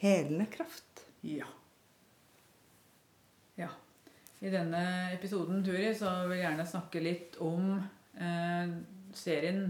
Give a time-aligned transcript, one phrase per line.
[0.00, 1.04] helende kraft.
[1.20, 1.46] Ja.
[3.60, 3.68] Ja.
[4.40, 7.74] I denne episoden, Turi, så vil jeg gjerne snakke litt om
[8.16, 8.72] eh,
[9.16, 9.66] serien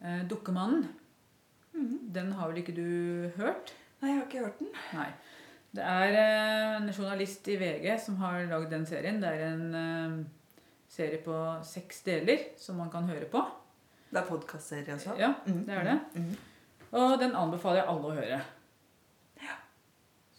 [0.00, 0.86] eh, Dukkemannen.
[1.76, 1.98] Mm.
[2.16, 3.74] Den har vel ikke du hørt?
[4.00, 4.72] Nei, jeg har ikke hørt den.
[4.96, 5.10] Nei.
[5.76, 9.20] Det er eh, en journalist i VG som har lagd den serien.
[9.20, 10.18] Det er en eh,
[10.88, 11.36] serie på
[11.68, 13.44] seks deler som man kan høre på.
[14.08, 15.12] Det er podkastserie, altså?
[15.20, 16.00] Ja, det er det.
[16.14, 16.36] Mm.
[16.96, 18.44] Og den anbefaler jeg alle å høre.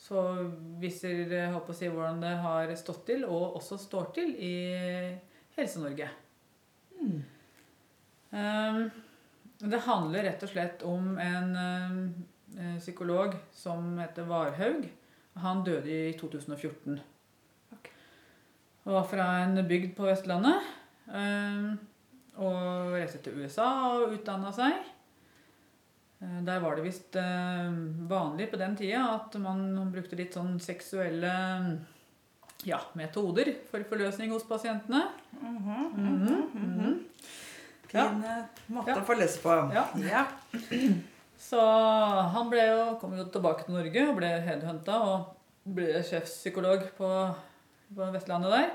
[0.07, 0.21] Så
[0.79, 4.29] hvis dere har på å si hvordan det har stått til, og også står til,
[4.39, 4.53] i
[5.57, 6.07] Helse-Norge.
[7.01, 7.17] Mm.
[8.31, 8.79] Um,
[9.67, 11.99] det handler rett og slett om en um,
[12.79, 14.87] psykolog som heter Varhaug.
[15.43, 17.01] Han døde i 2014.
[18.87, 20.71] Han var fra en bygd på Vestlandet.
[21.11, 21.73] Um,
[22.37, 24.77] og reiste til USA og utdanna seg.
[26.21, 27.71] Eh, Der var det visst eh,
[28.09, 31.33] vanlig på den tida at man brukte litt sånn seksuelle
[32.65, 35.03] ja, metoder for forløsning hos pasientene.
[35.41, 37.03] Mm -hmm, mm -hmm.
[37.87, 38.97] Fin eh, måte Ja.
[38.97, 39.49] å få lese på.
[39.73, 39.87] Ja.
[40.11, 40.25] ja.
[41.37, 41.59] Så
[42.33, 47.35] han jo, kom jo tilbake til Norge og ble headhunta og ble sjefspsykolog på,
[47.95, 48.69] på Vestlandet der.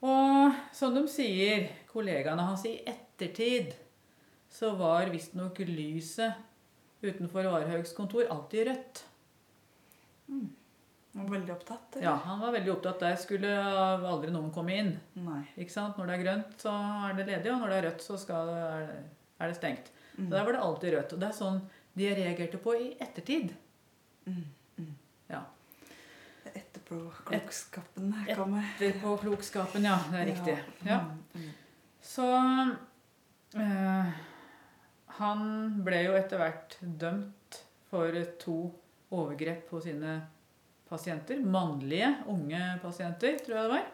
[0.00, 3.74] Og som de sier, kollegaene hans i ettertid,
[4.50, 6.34] så var visstnok lyset
[7.00, 9.04] utenfor Varhaugs kontor alltid rødt.
[11.12, 11.96] Han var veldig opptatt.
[11.96, 12.06] eller?
[12.06, 13.54] Ja, Han var veldig opptatt der skulle
[14.06, 14.92] aldri noen komme inn.
[15.18, 15.40] Nei.
[15.58, 15.98] Ikke sant?
[15.98, 16.74] Når det er grønt, så
[17.08, 19.00] er det ledig, og når det er rødt, så skal, er, det,
[19.40, 19.90] er det stengt.
[20.16, 20.28] Mm.
[20.28, 21.14] Så Der var det alltid rødt.
[21.16, 21.60] Og det er sånn
[21.98, 23.54] de reagerte på i ettertid.
[24.28, 24.44] Mm,
[24.78, 24.92] mm.
[25.32, 25.42] Ja.
[26.52, 28.70] Etterpåklokskapen kommer.
[28.78, 29.98] Etterpå klokskapen, ja.
[30.12, 30.56] Det er riktig.
[30.86, 31.00] Ja.
[31.10, 31.50] Mm, mm.
[32.06, 32.28] Så
[33.58, 34.14] eh,
[35.20, 35.40] Han
[35.84, 37.60] ble jo etter hvert dømt
[37.90, 38.58] for to
[39.12, 40.20] overgrep på sine
[40.88, 41.40] pasienter.
[41.44, 43.90] Mannlige, unge pasienter, tror jeg det var.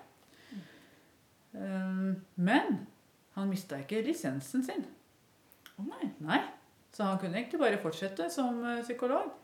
[1.56, 2.12] Eh,
[2.47, 2.78] men
[3.36, 4.86] han mista ikke lisensen sin.
[5.76, 6.12] Å nei.
[6.25, 6.42] Nei.
[6.94, 8.82] Så han kunne egentlig bare fortsette som psykolog.
[8.86, 9.34] psykolog.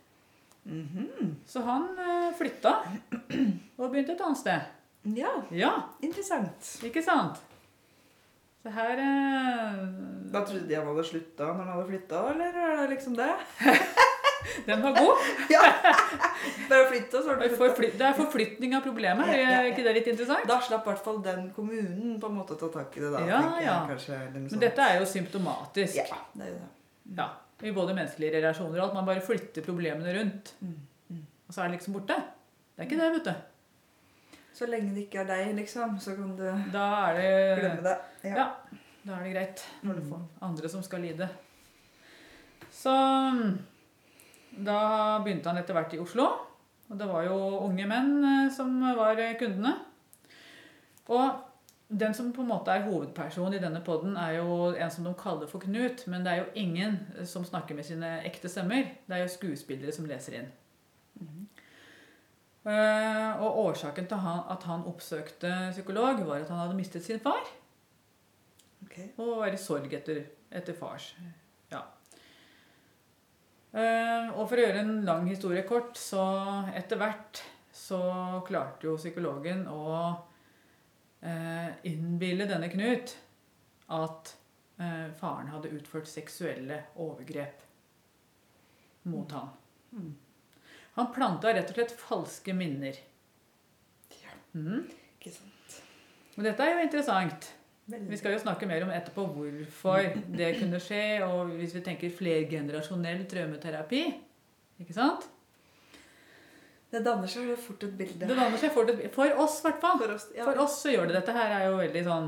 [0.64, 1.34] -hmm.
[1.46, 2.82] Så han eh, flytta
[3.76, 4.60] og begynte et annet sted.
[5.02, 6.78] Ja, Ja, interessant.
[6.84, 7.42] ikke sant?
[8.62, 9.78] Så her eh,
[10.32, 13.30] Da trodde de han hadde slutta når han hadde flytta, eller er det liksom det?
[14.66, 15.20] Den var god.
[15.54, 15.60] ja.
[16.68, 17.98] Bare flytta, så var Det flytta.
[17.98, 19.28] det er forflytning av problemet.
[19.30, 20.46] Ja, ja, Er ikke det litt interessant?
[20.50, 23.12] Da slapp i hvert fall den kommunen på en måte ta tak i det.
[23.14, 23.76] da, Ja, tenker jeg ja.
[23.90, 24.18] kanskje.
[24.18, 26.00] eller Men dette er jo symptomatisk.
[26.02, 26.70] Ja, det er jo det.
[27.18, 27.28] Ja,
[27.62, 28.94] I både menneskelige relasjoner og alt.
[28.98, 30.54] Man bare flytter problemene rundt.
[30.60, 30.76] Mm,
[31.14, 31.24] mm.
[31.48, 32.18] Og så er det liksom borte.
[32.74, 33.34] Det er ikke det, vet du.
[34.54, 37.96] Så lenge det ikke er deg, liksom, så kan du det glemme det.
[38.24, 38.48] Ja.
[39.04, 40.10] Da er det greit når du Mm.
[40.10, 41.28] får andre som skal lide.
[42.70, 42.92] Så
[44.64, 46.26] da begynte han etter hvert i Oslo.
[46.90, 49.72] Og det var jo unge menn eh, som var kundene.
[51.08, 51.40] Og
[51.88, 55.14] den som på en måte er hovedperson i denne podden, er jo en som de
[55.14, 56.06] kaller for Knut.
[56.06, 58.84] Men det er jo ingen som snakker med sine ekte stemmer.
[59.08, 60.52] Det er jo skuespillere som leser inn.
[61.20, 61.42] Mhm.
[61.42, 61.51] Eh,
[62.62, 67.42] Og årsaken til at han oppsøkte psykolog, var at han hadde mistet sin far.
[68.86, 69.08] Okay.
[69.16, 70.20] Og var i sorg etter,
[70.52, 71.08] etter fars.
[71.72, 71.80] Ja.
[73.72, 76.22] Eh, og for å gjøre en lang historie kort, så
[76.76, 77.40] etter hvert
[77.72, 78.02] så
[78.44, 79.86] klarte jo psykologen å
[81.24, 83.14] eh, innbille denne Knut
[83.96, 84.34] at
[84.76, 87.64] eh, faren hadde utført seksuelle overgrep
[89.08, 89.48] mot han.
[89.96, 90.12] Mm.
[90.98, 92.98] Han planta rett og slett falske minner.
[94.22, 94.84] Ja, Mm.
[95.20, 95.78] ikke sant.
[96.36, 97.50] Og dette er jo interessant.
[97.88, 98.08] Veldig.
[98.10, 100.04] Vi skal jo snakke mer om etterpå hvorfor
[100.36, 104.02] det kunne skje, og hvis vi tenker flergenerasjonell traumeterapi.
[104.80, 105.26] Ikke sant?
[106.92, 108.26] Det danner seg jo fort et bilde.
[108.28, 109.12] Det danner seg fort et bilde.
[109.14, 109.98] For oss, i hvert fall.
[109.98, 110.44] For oss, ja.
[110.44, 112.26] For oss så gjør det dette her er jo veldig sånn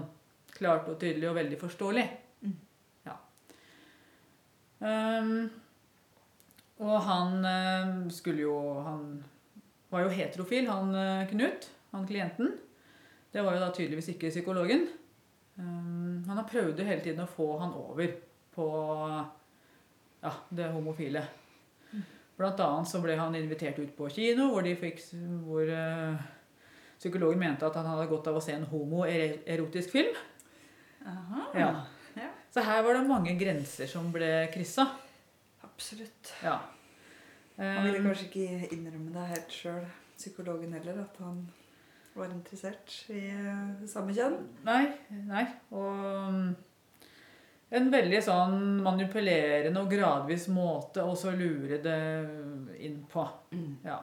[0.57, 2.05] klart og tydelig og veldig forståelig.
[2.43, 2.57] Mm.
[3.07, 3.17] Ja.
[4.81, 5.51] Ehm,
[6.83, 9.07] og han eh, skulle jo Han
[9.93, 12.51] var jo heterofil, han eh, Knut, han klienten.
[13.35, 14.89] Det var jo da tydeligvis ikke psykologen.
[15.59, 18.13] Ehm, han har prøvd hele tiden å få han over
[18.55, 18.67] på
[20.23, 21.25] ja, det homofile.
[22.35, 25.03] Blant annet så ble han invitert ut på kino, hvor, de fikk,
[25.47, 26.23] hvor eh,
[26.99, 30.19] psykologen mente at han hadde godt av å se en homoerotisk film.
[31.07, 31.45] Aha.
[31.55, 31.69] Ja.
[32.19, 32.31] Ja.
[32.55, 34.89] Så her var det mange grenser som ble kryssa.
[35.75, 36.33] Absolutt.
[36.43, 36.61] Ja.
[37.59, 39.85] Han ville Um, kanskje ikke innrømme det helt sjøl,
[40.17, 41.45] psykologen heller, at han
[42.15, 44.39] var interessert i eh, samme kjønn.
[44.67, 44.87] nei,
[45.29, 45.45] nei.
[45.75, 46.55] Og
[47.75, 52.01] en veldig sånn manipulerende og gradvis måte å så lure det
[52.87, 53.27] inn på.
[53.87, 53.99] Ja.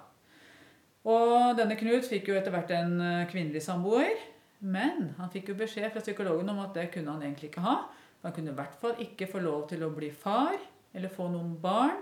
[1.08, 4.20] Og denne Knut fikk jo etter hvert en eh, kvinnelig samboer.
[4.62, 7.80] Men han fikk jo beskjed fra psykologen om at det kunne han egentlig ikke ha.
[8.22, 10.60] Han kunne i hvert fall ikke få lov til å bli far
[10.94, 12.02] eller få noen barn.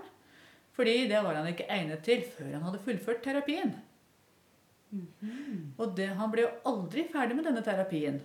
[0.76, 3.74] Fordi det var han ikke egnet til før han hadde fullført terapien.
[5.78, 8.20] Og det, han ble jo aldri ferdig med denne terapien.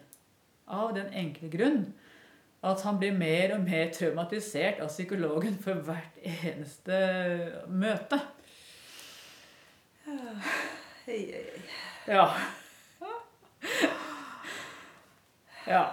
[0.65, 1.83] Av den enkle grunn
[2.65, 6.97] at han blir mer og mer traumatisert av psykologen for hvert eneste
[7.69, 8.17] møte.
[11.05, 11.19] Hei.
[12.09, 12.25] Ja.
[15.65, 15.83] Ja.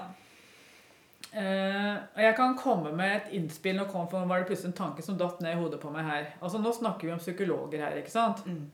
[1.33, 3.79] Eh, og jeg kan komme med et innspill.
[3.79, 6.05] Nå kom, for var det plutselig en tanke som datt ned i hodet på meg
[6.05, 6.31] her.
[6.43, 8.45] Altså Nå snakker vi om psykologer her, ikke sant?
[8.47, 8.71] Mm.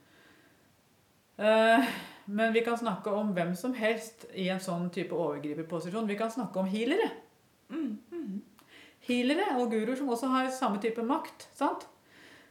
[1.39, 1.87] Uh,
[2.27, 6.11] men vi kan snakke om hvem som helst i en sånn type overgriperposisjon.
[6.11, 7.13] Vi kan snakke om healere.
[7.71, 7.95] Mm.
[8.11, 8.43] Mm.
[9.07, 11.47] Healere og guruer som også har samme type makt.
[11.55, 11.87] sant?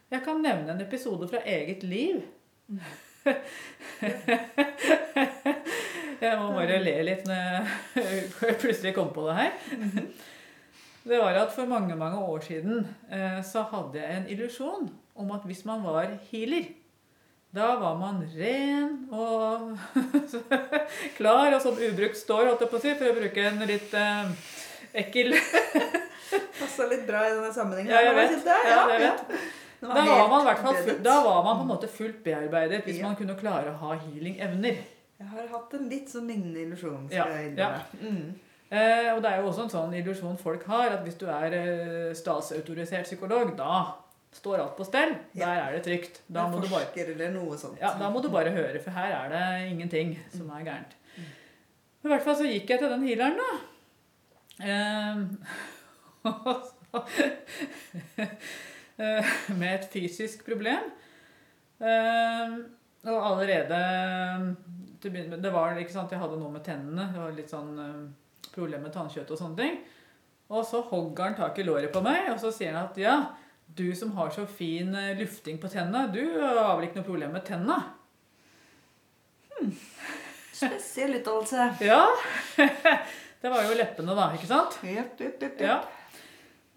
[0.07, 2.23] Jeg kan nevne en episode fra eget liv.
[6.21, 9.53] jeg må bare le litt når jeg plutselig kom på det her.
[11.07, 15.31] Det var at For mange mange år siden eh, så hadde jeg en illusjon om
[15.33, 16.67] at hvis man var healer,
[17.55, 19.77] da var man ren og
[21.17, 23.95] klar og sånn ubrukt står, holdt jeg på å si, for å bruke en litt
[23.97, 24.51] eh,
[25.05, 25.33] ekkel
[26.57, 27.93] Passa litt bra i denne sammenhengen.
[27.93, 28.47] Ja, jeg vet.
[28.67, 29.21] Ja, jeg vet.
[29.79, 30.47] Da var man,
[31.05, 34.81] da var man på en måte fullt bearbeidet hvis man kunne klare å ha healing-evner.
[35.17, 37.07] Jeg har hatt en litt sånn lignende illusjon.
[37.13, 37.85] Ja, innrømme.
[38.01, 38.27] Mm.
[38.69, 41.55] Eh, og det er jo også en sånn illusjon folk har, at hvis du er
[41.57, 43.77] eh, statsautorisert psykolog, da
[44.37, 45.15] står alt på stell.
[45.33, 45.47] Ja.
[45.47, 46.19] Der er det trygt.
[46.27, 47.79] Da må, du bare, eller noe sånt.
[47.81, 50.93] ja, da må du bare høre, for her er det ingenting som er gærent.
[51.17, 53.51] I hvert fall så gikk jeg til den healeren, da.
[54.67, 55.15] Eh,
[56.29, 57.05] og så-
[59.01, 60.91] eh, med et fysisk problem.
[61.81, 62.53] Eh,
[63.07, 63.81] og allerede
[65.01, 67.09] til å begynne med, Det var ikke sant, Jeg hadde noe med tennene.
[67.13, 69.77] Det var litt sånn eh, problem med tannkjøtt og sånne ting.
[70.47, 73.17] Og så hogger han tak i låret på meg, og så sier han at ja,
[73.67, 77.35] du som har så fin eh, lufting på tennene, du har vel ikke noe problem
[77.35, 77.81] med tenna?
[80.57, 81.69] Spesiell uttalelse.
[81.85, 82.05] Ja.
[83.41, 84.31] Det var jo leppene, da.
[84.33, 84.79] ikke sant?
[84.81, 85.61] Yep, yep, yep, yep.
[85.61, 85.75] Ja.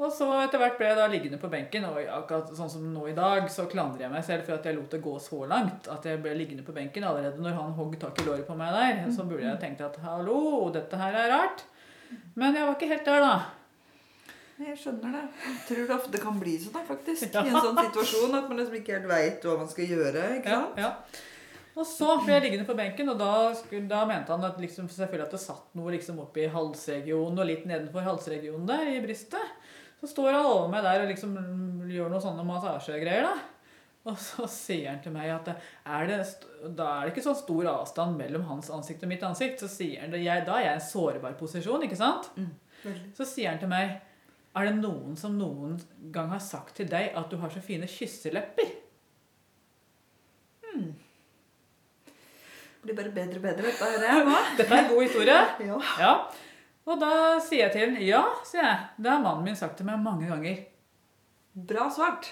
[0.01, 3.03] Og så etter hvert ble jeg da liggende på benken, og akkurat sånn som nå
[3.11, 5.91] i dag, så klandrer jeg meg selv for at jeg lot det gå så langt
[5.93, 8.73] at jeg ble liggende på benken allerede når han hogg tak i låret på meg
[8.73, 9.03] der.
[9.13, 11.67] Så burde jeg tenkt at hallo, dette her er rart.
[12.35, 13.35] Men jeg var ikke helt der, da.
[14.61, 15.21] Jeg skjønner det.
[15.45, 17.29] Jeg tror det ofte kan bli sånn, faktisk.
[17.37, 17.45] Ja.
[17.45, 20.25] I en sånn situasjon at man liksom ikke helt veit hva man skal gjøre.
[20.41, 20.81] ikke Ja, sant?
[20.81, 20.91] ja.
[21.79, 24.89] Og så ble jeg liggende på benken, og da, skulle, da mente han at liksom,
[24.91, 29.60] selvfølgelig at det satt noe liksom oppi halsregionen og litt nedenfor halsregionen der i brystet.
[30.01, 31.35] Så står han over meg der og liksom
[31.91, 33.27] gjør noen sånne massasjegreier.
[33.29, 33.35] da.
[34.09, 36.21] Og så sier han til meg at er det,
[36.77, 39.61] da er det ikke så stor avstand mellom hans ansikt og mitt ansikt.
[39.61, 42.31] Så sier han det, jeg, Da er jeg i en sårbar posisjon, ikke sant?
[42.41, 42.55] Mm.
[43.17, 43.99] Så sier han til meg
[44.57, 45.77] Er det noen som noen
[46.15, 48.79] gang har sagt til deg at du har så fine kysselepper?
[52.81, 54.31] Blir bare bedre og bedre, dette her.
[54.59, 55.41] Dette er en god historie.
[55.67, 55.81] Ja.
[56.01, 56.13] Ja.
[56.89, 57.13] Og da
[57.45, 58.89] sier jeg til ham ja, sier jeg.
[58.97, 60.63] Det har mannen min sagt til meg mange ganger.
[61.71, 62.31] Bra svart.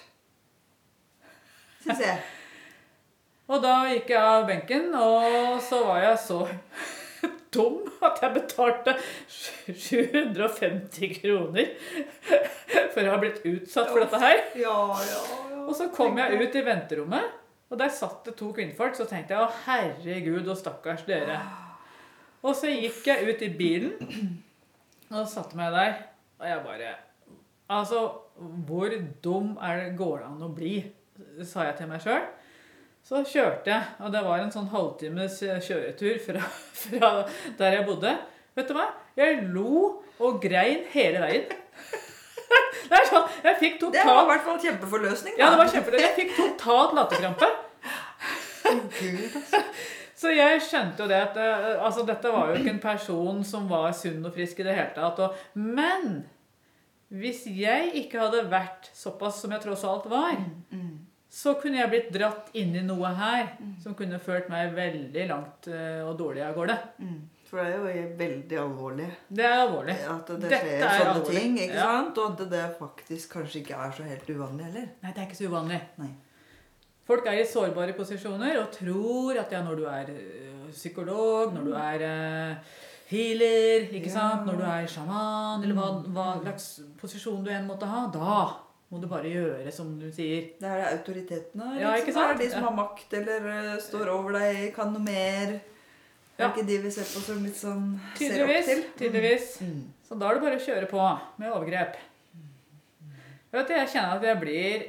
[1.84, 2.18] Syns jeg.
[3.48, 6.42] Og da gikk jeg av benken, og så var jeg så
[7.54, 8.92] dum at jeg betalte
[9.72, 11.70] 750 kroner
[12.92, 14.42] for å ha blitt utsatt for dette her.
[14.60, 15.62] Ja, ja, ja.
[15.64, 17.32] Og så kom jeg ut i venterommet,
[17.72, 18.96] og der satt det to kvinnfolk.
[19.00, 21.40] Så tenkte jeg å herregud og stakkars dere.
[22.46, 24.38] Og så gikk jeg ut i bilen
[25.10, 25.94] og satte meg der.
[26.38, 26.94] Og jeg bare
[27.68, 28.00] Altså,
[28.64, 28.92] hvor
[29.24, 30.76] dum er det går det an å bli?
[31.44, 32.22] Sa jeg til meg sjøl.
[33.04, 36.44] Så kjørte jeg, og det var en sånn halvtimes kjøretur fra,
[36.82, 37.10] fra
[37.58, 38.14] der jeg bodde.
[38.56, 38.88] Vet du hva?
[39.18, 41.44] Jeg lo og grein hele veien.
[42.88, 45.34] Det er sånn, Jeg fikk Det var i hvert fall kjempeforløsning.
[45.36, 46.06] Ja, det var kjempeforløsning.
[46.06, 47.48] Jeg fikk totalt latterkrampe.
[50.18, 53.68] Så jeg skjønte jo det at eh, altså, dette var jo ikke en person som
[53.70, 55.20] var sunn og frisk i det hele tatt.
[55.22, 56.24] Og, men
[57.14, 60.34] hvis jeg ikke hadde vært såpass som jeg tross alt var,
[60.72, 60.96] Mm,
[61.30, 63.50] så kunne jeg blitt dratt inn i noe her
[63.82, 66.76] som kunne ført meg veldig langt eh, og dårlig av gårde.
[66.98, 67.18] mm.
[67.48, 69.94] For det er jo veldig alvorlig Det er alvorlig.
[70.12, 71.38] at det Dette skjer er sånne alvorlig.
[71.40, 71.54] ting.
[71.62, 71.84] ikke Ja.
[71.94, 72.18] sant?
[72.18, 74.88] Og at det faktisk kanskje ikke er så helt uvanlig heller.
[75.02, 75.80] Nei, det er ikke så uvanlig.
[76.02, 76.10] Nei.
[77.08, 81.64] Folk er i sårbare posisjoner og tror at ja, når du er øh, psykolog, når
[81.64, 82.56] du er øh,
[83.08, 84.14] healer, ikke Ja.
[84.18, 84.44] sant?
[84.46, 86.66] når du er sjaman, eller hva, hva slags
[87.00, 88.42] posisjon du enn måtte ha, da
[88.90, 90.50] må du bare gjøre som du sier.
[90.60, 92.02] Det er autoritetene Ja, liksom.
[92.04, 92.28] ikke sant?
[92.28, 95.56] Det er de som har makt eller eh, står over deg, kan noe mer.
[95.56, 96.46] Det Ja.
[96.46, 97.88] er ikke de vi ser på som litt sånn
[98.20, 98.84] ser opp til.
[99.00, 99.48] tydeligvis.
[99.64, 99.80] Mm.
[100.08, 101.08] Så da er det bare å kjøre på
[101.40, 101.96] med overgrep.
[103.52, 104.82] Vet du, Jeg kjenner at jeg blir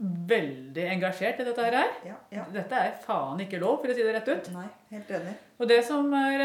[0.00, 1.74] veldig engasjert i dette her.
[2.08, 2.44] Ja, ja.
[2.54, 4.46] Dette er faen ikke lov, for å si det rett ut.
[4.54, 5.34] Nei, helt enig.
[5.60, 6.44] Og det som er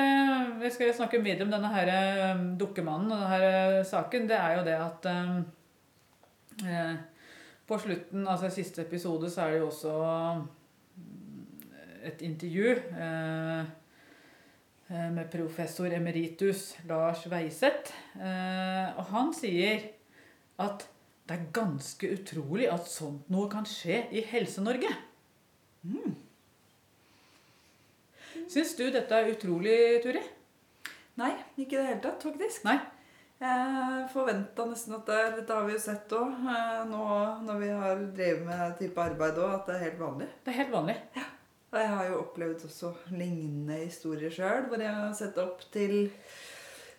[0.60, 3.46] Vi skal snakke videre om denne her eh, dukkemannen og denne her
[3.80, 4.28] eh, saken.
[4.28, 5.38] Det er jo det at eh,
[6.68, 6.96] eh,
[7.66, 9.96] På slutten, altså i siste episode, så er det jo også
[12.06, 13.62] et intervju eh,
[14.92, 17.96] eh, med professor emeritus Lars Weiseth.
[18.20, 19.88] Eh, og han sier
[20.62, 20.86] at
[21.26, 24.92] det er ganske utrolig at sånt noe kan skje i Helse-Norge.
[28.52, 30.22] Syns du dette er utrolig, Turi?
[31.18, 32.66] Nei, ikke i det hele tatt, faktisk.
[32.68, 32.78] Nei?
[33.42, 36.38] Jeg forventa nesten at det, dette har vi jo sett òg,
[36.88, 37.06] nå
[37.44, 40.30] når vi har drevet med type arbeid òg, at det er helt vanlig.
[40.46, 40.96] Det er helt vanlig.
[41.18, 41.26] Ja.
[41.74, 46.06] Og jeg har jo opplevd også lignende historier sjøl, hvor jeg har sett opp til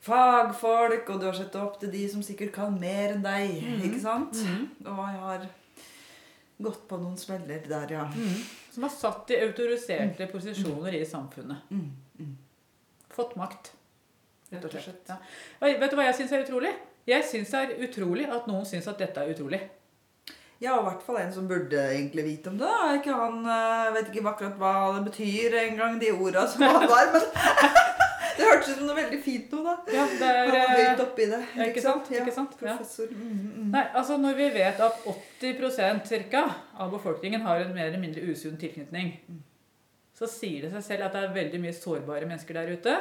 [0.06, 3.54] fagfolk, og du har sett opp til de som sikkert kan mer enn deg,
[3.88, 4.40] ikke sant?
[4.86, 5.46] Og jeg har
[6.62, 8.04] gått på noen smeller der, ja.
[8.72, 11.70] Som har satt i autoriserte posisjoner i samfunnet.
[11.70, 11.88] Mm,
[12.20, 12.36] mm.
[13.16, 13.72] Fått makt.
[14.52, 15.08] Rett og slett.
[15.10, 15.16] Ja.
[15.66, 16.70] Vet du hva jeg syns er utrolig?
[17.06, 19.60] Jeg syns det er utrolig at noen syns at dette er utrolig.
[20.62, 22.72] Ja, i hvert fall en som burde egentlig vite om det.
[22.96, 27.10] Ikke han eh, vet ikke akkurat hva det betyr engang, de orda som han var,
[27.12, 27.26] men
[28.36, 29.74] det hørtes ut som noe veldig fint noe, da.
[29.96, 31.40] Ja, det Han er, var eh, høyt oppi det.
[31.56, 32.10] ja, ikke sant?
[32.12, 32.54] Ja, Ikke sant?
[32.60, 32.76] Ja.
[32.76, 33.10] Professor.
[33.10, 33.66] Mm, mm.
[33.74, 35.04] Nei, altså Når vi vet at
[35.42, 36.44] 80% cirka,
[36.76, 39.12] av befolkningen har en mer eller mindre usunn tilknytning,
[40.16, 42.96] så sier det seg selv at det er veldig mye sårbare mennesker der ute.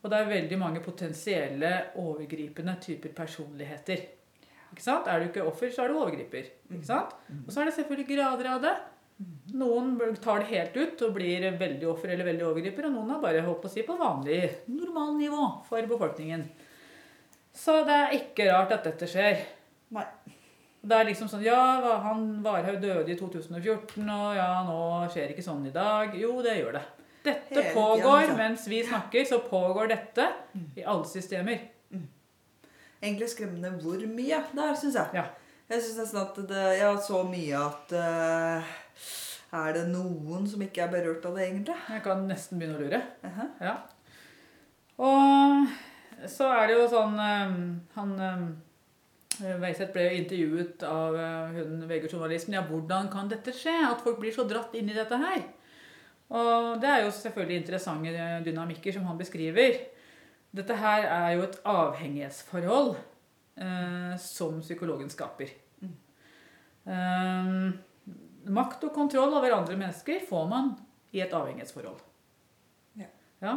[0.00, 4.06] Og det er veldig mange potensielle overgripende typer personligheter.
[4.70, 5.08] Ikke sant?
[5.10, 6.46] Er du ikke offer, så er du overgriper.
[6.70, 7.12] Ikke sant?
[7.46, 8.74] Og så er det selvfølgelig grader av det.
[9.60, 13.22] Noen tar det helt ut og blir veldig offer eller veldig overgriper, og noen har
[13.22, 16.46] bare holdt på å si på vanlig, normalnivå for befolkningen.
[17.56, 19.42] Så det er ikke rart at dette skjer.
[19.96, 20.06] Nei.
[20.80, 21.60] Det er liksom sånn Ja,
[22.06, 24.78] han Varhaug døde i 2014, og ja, nå
[25.12, 26.14] skjer ikke sånn i dag.
[26.16, 26.86] Jo, det gjør det.
[27.26, 28.36] Dette tiden, pågår altså.
[28.38, 30.30] mens vi snakker, så pågår dette
[30.78, 31.66] i alle systemer.
[33.00, 35.20] Egentlig skremmende hvor mye der, syns jeg.
[35.20, 35.26] Ja.
[35.70, 38.70] Jeg syns nesten at det Ja, så mye at eh,
[39.50, 41.76] Er det noen som ikke er berørt av det, egentlig?
[41.90, 43.00] Jeg kan nesten begynne å lure.
[43.26, 43.46] Aha.
[43.60, 43.76] Ja.
[45.00, 47.54] Og så er det jo sånn eh,
[47.96, 48.12] Han
[49.40, 52.56] Veiseth Weiseth ble jo intervjuet av eh, hun VG-journalisten.
[52.58, 53.72] Ja, hvordan kan dette skje?
[53.88, 55.40] At folk blir så dratt inn i dette her?
[56.30, 59.80] Og det er jo selvfølgelig interessante eh, dynamikker som han beskriver.
[60.56, 62.92] Dette her er jo et avhengighetsforhold
[63.64, 65.54] eh, som psykologen skaper.
[66.86, 67.70] Eh,
[68.48, 70.72] makt og kontroll over andre mennesker får man
[71.12, 72.00] i et avhengighetsforhold.
[73.00, 73.10] Ja.
[73.42, 73.54] Ja,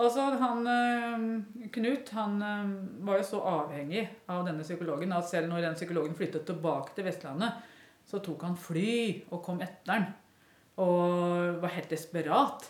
[0.00, 2.74] altså han, eh, Knut han eh,
[3.06, 7.06] var jo så avhengig av denne psykologen at selv når den psykologen flyttet tilbake til
[7.08, 7.60] Vestlandet,
[8.06, 10.08] så tok han fly og kom etter den.
[10.82, 12.68] Og var helt desperat.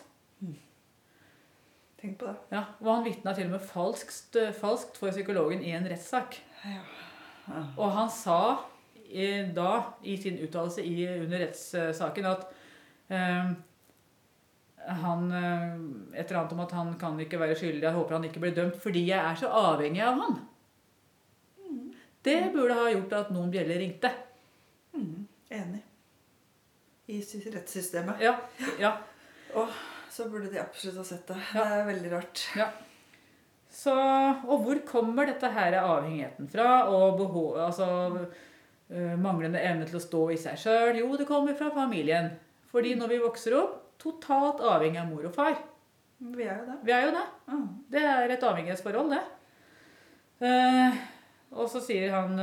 [1.97, 2.37] Tenk på det.
[2.53, 6.37] Ja, og han vitna til og med falskt, falskt for psykologen i en rettssak.
[6.61, 6.81] Ja.
[7.47, 7.63] Ja.
[7.79, 8.39] Og han sa
[9.55, 12.53] da, i sin uttalelse i- under rettssaken, at
[13.09, 13.51] eh,
[15.01, 15.23] han
[16.13, 18.55] Et eller annet om at han kan ikke være skyldig, jeg håper han ikke blir
[18.55, 20.37] dømt fordi jeg er så avhengig av han.
[22.23, 24.09] Det burde ha gjort at noen bjeller ringte.
[24.95, 25.81] Mm, enig.
[27.07, 27.21] I
[27.53, 28.19] rettssystemet.
[28.21, 28.35] Ja,
[28.79, 28.97] ja.
[30.17, 31.37] Så burde de absolutt ha sett det.
[31.53, 31.63] Ja.
[31.63, 32.41] Det er veldig rart.
[33.77, 33.93] Så,
[34.47, 36.87] og hvor kommer dette her avhengigheten fra?
[36.89, 37.85] Og behov, altså,
[39.19, 40.99] manglende evne til å stå i seg sjøl?
[41.01, 42.29] Jo, det kommer fra familien.
[42.71, 45.57] Fordi når vi vokser opp, totalt avhengig av mor og far.
[46.17, 46.77] Vi er jo det.
[46.87, 47.25] Vi er jo det.
[47.51, 47.65] Mm.
[47.91, 49.23] Det er et avhengighetsforhold, det.
[50.47, 51.01] Eh,
[51.57, 52.39] og så sier han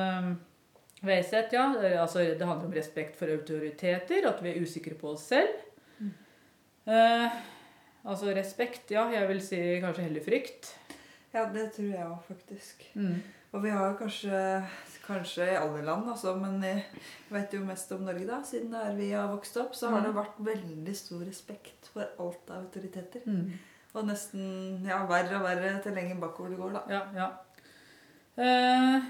[1.05, 4.97] Veiseth, ja, det, er altså, det handler om respekt for autoriteter, at vi er usikre
[4.99, 5.63] på oss selv.
[6.85, 7.37] Eh,
[8.05, 10.75] altså respekt, ja, jeg vil si kanskje heller frykt.
[11.35, 12.85] Ja, det tror jeg òg, faktisk.
[12.95, 13.19] Mm.
[13.55, 14.39] Og vi har kanskje,
[15.07, 16.83] kanskje i alle land, altså, men jeg
[17.31, 18.41] vet jo mest om Norge, da.
[18.43, 20.07] Siden der vi har vokst opp, så har Mm.
[20.09, 23.23] det vært veldig stor respekt for alt av autoriteter.
[23.27, 23.53] Mm.
[23.95, 26.83] Og nesten ja, verre og verre til lenger bakover det går, da.
[26.91, 27.29] Ja, ja.
[28.43, 29.03] Eh,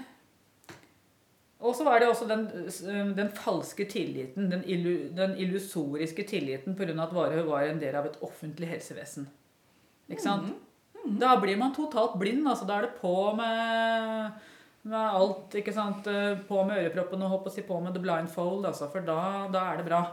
[1.65, 2.43] og så var det også den,
[3.15, 6.91] den falske tilliten, den, illu, den illusoriske tilliten pga.
[7.03, 9.27] at Varhaug var en del av et offentlig helsevesen.
[10.09, 10.43] Ikke sant?
[10.51, 10.59] Mhm.
[11.05, 12.47] Da blir man totalt blind.
[12.47, 14.31] altså Da er det på med,
[14.83, 15.55] med alt.
[15.55, 16.07] ikke sant?
[16.07, 19.77] Eh, På med øreproppene og si på med the blindfold, altså, for da, da er
[19.81, 20.03] det bra.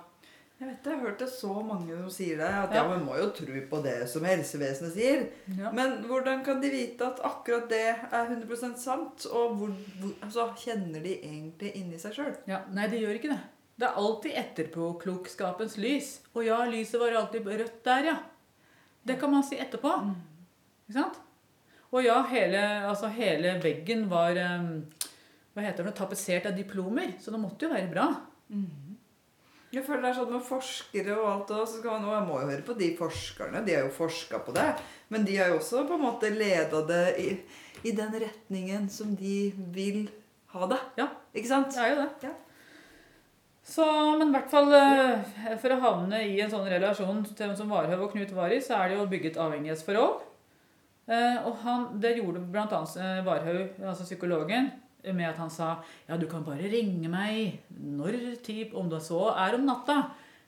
[0.62, 2.46] Jeg vet det, jeg har hørt det så mange som sier det.
[2.46, 2.82] At Ja.
[2.82, 5.24] ja, man må jo tro på det som helsevesenet sier.
[5.58, 5.72] Ja.
[5.74, 7.80] Men hvordan kan de vite at akkurat det
[8.12, 9.26] er 100 sant?
[9.32, 12.36] Og hvor, hvor, altså, kjenner de egentlig inni seg sjøl?
[12.46, 13.40] Ja, Nei, de gjør ikke det.
[13.80, 16.20] Det er alltid etterpåklokskapens lys.
[16.36, 18.16] Og ja, lyset var alltid rødt der, ja.
[19.02, 19.96] Det kan man si etterpå.
[20.86, 21.20] Ikke sant?
[21.92, 24.38] Og ja, hele, altså hele veggen var
[25.52, 28.06] hva heter det, tapetsert av diplomer, så det måtte jo være bra.
[29.72, 32.24] Jeg føler det er sånn med forskere og alt også, så skal man, og Jeg
[32.28, 33.62] må jo høre på de forskerne.
[33.64, 34.66] De har jo forska på det.
[35.12, 37.28] Men de har jo også på en måte leda det i,
[37.88, 39.36] i den retningen som de
[39.72, 40.10] vil
[40.52, 40.80] ha det.
[41.00, 41.08] Ja.
[41.32, 41.72] Ikke sant?
[41.72, 42.28] Det er jo det.
[42.28, 42.34] Ja.
[43.64, 43.86] Så,
[44.18, 48.08] men i hvert fall eh, for å havne i en sånn relasjon til, som Varhaug
[48.08, 50.20] og Knut var i, så er det jo bygget avhengighetsforhold.
[51.10, 54.70] Eh, og han, det gjorde blant annet eh, altså psykologen,
[55.02, 55.72] med at han sa
[56.06, 59.96] ja, du kan bare ringe meg når tid, om det så er om natta.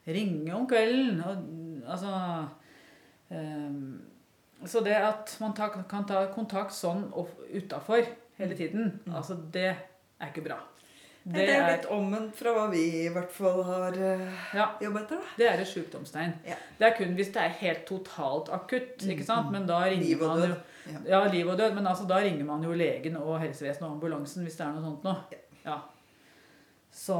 [0.07, 1.17] Ringe om kvelden.
[1.25, 1.41] Og,
[1.91, 2.11] altså
[3.33, 3.97] um,
[4.63, 7.09] Så det at man ta, kan ta kontakt sånn
[7.51, 8.05] utafor
[8.39, 10.61] hele tiden, altså det er ikke bra.
[11.25, 14.99] Det, det er litt omvendt fra hva vi i hvert fall har uh, ja, jobba
[15.01, 15.17] etter.
[15.23, 15.31] da.
[15.39, 16.35] det er et sjukdomstegn.
[16.45, 16.55] Ja.
[16.77, 19.01] Det er kun hvis det er helt totalt akutt.
[19.09, 19.49] ikke sant?
[19.51, 20.53] Men da ringer Liv og man død.
[20.53, 21.23] jo Ja.
[21.33, 21.73] Liv og død.
[21.73, 24.85] Men altså, da ringer man jo legen og helsevesenet og ambulansen hvis det er noe
[24.85, 25.39] sånt noe.
[25.65, 25.79] Ja.
[26.95, 27.15] Så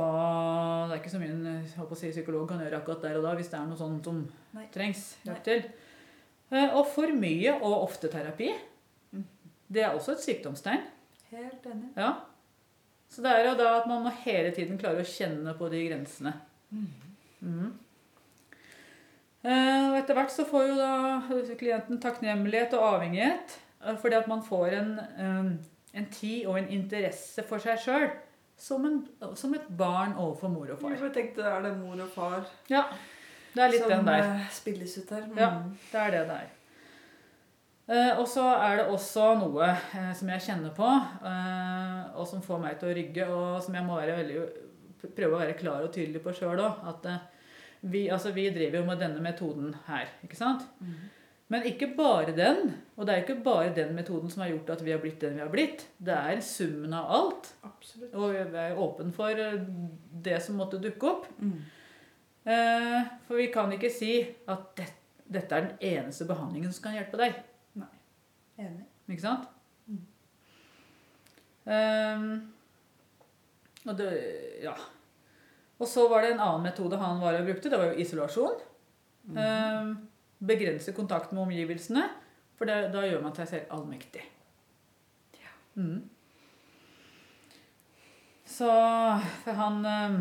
[0.88, 3.26] det er ikke så mye en håper å si, psykolog kan gjøre akkurat der og
[3.26, 4.22] da hvis det er noe sånt som
[4.56, 4.68] Nei.
[4.72, 5.66] trengs hjelp til.
[6.54, 8.54] Eh, Og for mye og ofte terapi,
[9.16, 9.26] Mm.
[9.74, 10.86] det er også et sykdomstegn.
[11.32, 11.90] Helt enig.
[11.98, 12.14] Ja.
[13.10, 15.84] Så det er jo da at man må hele tiden klare å kjenne på de
[15.88, 16.34] grensene.
[17.42, 17.72] Mm.
[19.46, 20.92] Eh, Og etter hvert så får jo da
[21.60, 23.60] klienten takknemlighet og avhengighet.
[23.86, 28.10] eh, Fordi at man får en, eh, en tid og en interesse for seg sjøl.
[28.58, 28.86] Som,
[29.36, 30.92] som et barn overfor mor og far.
[30.96, 32.86] Jeg tenkte er det mor og far Ja,
[33.54, 34.46] det er litt som den der.
[34.50, 35.26] spilles ut her.
[35.28, 35.38] Mm.
[35.38, 35.50] Ja.
[35.92, 36.48] Det er det det er.
[37.86, 40.88] Eh, og så er det også noe eh, som jeg kjenner på,
[41.30, 44.46] eh, og som får meg til å rygge, og som jeg må være veldig,
[45.06, 46.82] prøve å være klar og tydelig på sjøl òg.
[46.90, 47.06] At
[47.86, 50.66] vi, altså, vi driver jo med denne metoden her, ikke sant?
[50.82, 50.98] Mm.
[51.54, 52.72] Men ikke bare den.
[52.98, 55.22] Og det er jo ikke bare den metoden som har gjort at vi har blitt
[55.22, 55.86] den vi har blitt.
[56.02, 57.52] Det er summen av alt.
[57.68, 58.16] Absolutt.
[58.18, 59.42] Og vi er åpen for
[60.26, 61.28] det som måtte dukke opp.
[61.38, 61.60] Mm.
[62.50, 64.16] Eh, For vi kan ikke si
[64.50, 64.88] at det,
[65.38, 67.38] dette er den eneste behandlingen som kan hjelpe deg.
[68.62, 68.86] Enig.
[69.10, 69.48] Ikke sant?
[69.88, 70.04] Mm.
[71.66, 72.28] Um,
[73.86, 74.12] og det
[74.64, 74.76] Ja.
[75.76, 77.70] Og så var det en annen metode han var og brukte.
[77.70, 78.62] Det var jo isolasjon.
[79.28, 79.38] Mm.
[79.38, 79.90] Um,
[80.40, 82.06] begrense kontakt med omgivelsene.
[82.56, 84.24] For det, da gjør man seg selv allmektig.
[85.76, 86.10] Mm.
[88.46, 88.70] Så
[89.46, 90.20] han ehm,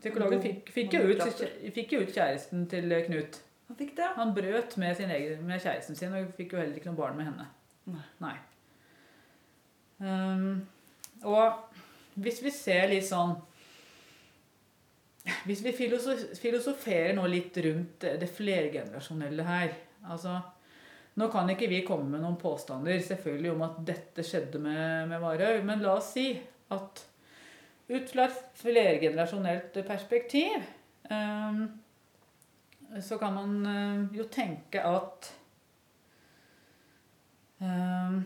[0.00, 1.22] Psykologen fikk, fikk, jo ut,
[1.74, 3.38] fikk jo ut kjæresten til Knut.
[3.68, 4.08] Han fikk det.
[4.16, 7.16] Han brøt med, sin egen, med kjæresten sin og fikk jo heller ikke noe barn
[7.18, 7.46] med henne.
[8.22, 8.36] Nei.
[10.00, 10.66] Um,
[11.24, 11.76] og
[12.20, 13.32] hvis vi ser litt sånn
[15.48, 19.72] Hvis vi filosoferer nå litt rundt det, flergenerasjonelle her
[20.04, 20.34] altså,
[21.16, 25.22] Nå kan ikke vi komme med noen påstander selvfølgelig om at dette skjedde med, med
[25.22, 26.28] Varhaug, men la oss si
[26.76, 27.02] at
[27.86, 30.60] ut fra et flergenerasjonelt perspektiv
[31.08, 31.64] um,
[33.00, 35.30] så kan man eh, jo tenke at
[37.60, 38.16] eh,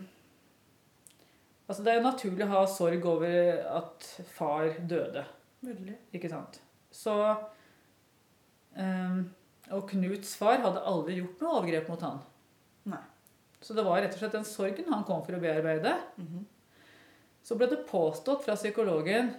[1.71, 5.21] Altså Det er jo naturlig å ha sorg over at far døde,
[5.63, 5.93] Veldig.
[6.17, 6.57] ikke sant?
[6.91, 7.13] Så
[8.75, 9.21] um,
[9.71, 12.19] Og Knuts far hadde aldri gjort noe overgrep mot han.
[12.91, 12.99] Nei.
[13.61, 15.93] Så det var rett og slett den sorgen han kom for å bearbeide.
[16.19, 16.43] Mhm.
[17.41, 19.31] Så ble det påstått fra psykologen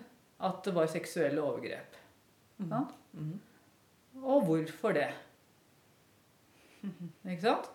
[0.42, 1.98] at det var seksuelle overgrep.
[2.68, 2.94] Sant?
[3.12, 3.36] Mhm.
[4.22, 5.10] Og hvorfor det?
[7.28, 7.68] Ikke sant?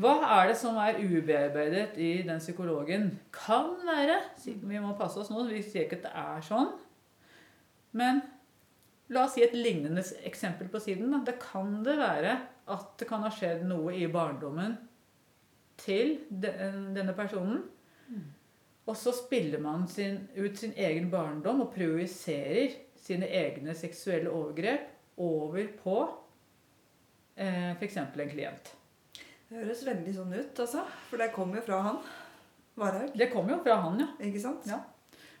[0.00, 3.10] Hva er det som er ubearbeidet i den psykologen?
[3.34, 6.70] Kan være Vi må passe oss nå, vi sier ikke at det er sånn.
[7.92, 8.22] Men
[9.12, 11.10] la oss si et lignende eksempel på siden.
[11.12, 11.20] Da.
[11.26, 12.38] Det kan det være
[12.70, 14.78] at det kan ha skjedd noe i barndommen
[15.80, 17.64] til denne personen.
[18.88, 25.20] Og så spiller man sin, ut sin egen barndom og projiserer sine egne seksuelle overgrep
[25.20, 25.96] over på
[27.36, 27.96] eh, f.eks.
[28.00, 28.72] en klient.
[29.50, 30.84] Det høres veldig sånn ut, altså.
[31.10, 31.96] For det kommer jo fra han.
[32.78, 33.12] Varhaug.
[33.18, 34.06] Det kommer jo fra han, ja.
[34.28, 34.68] Ikke sant?
[34.70, 34.78] Ja.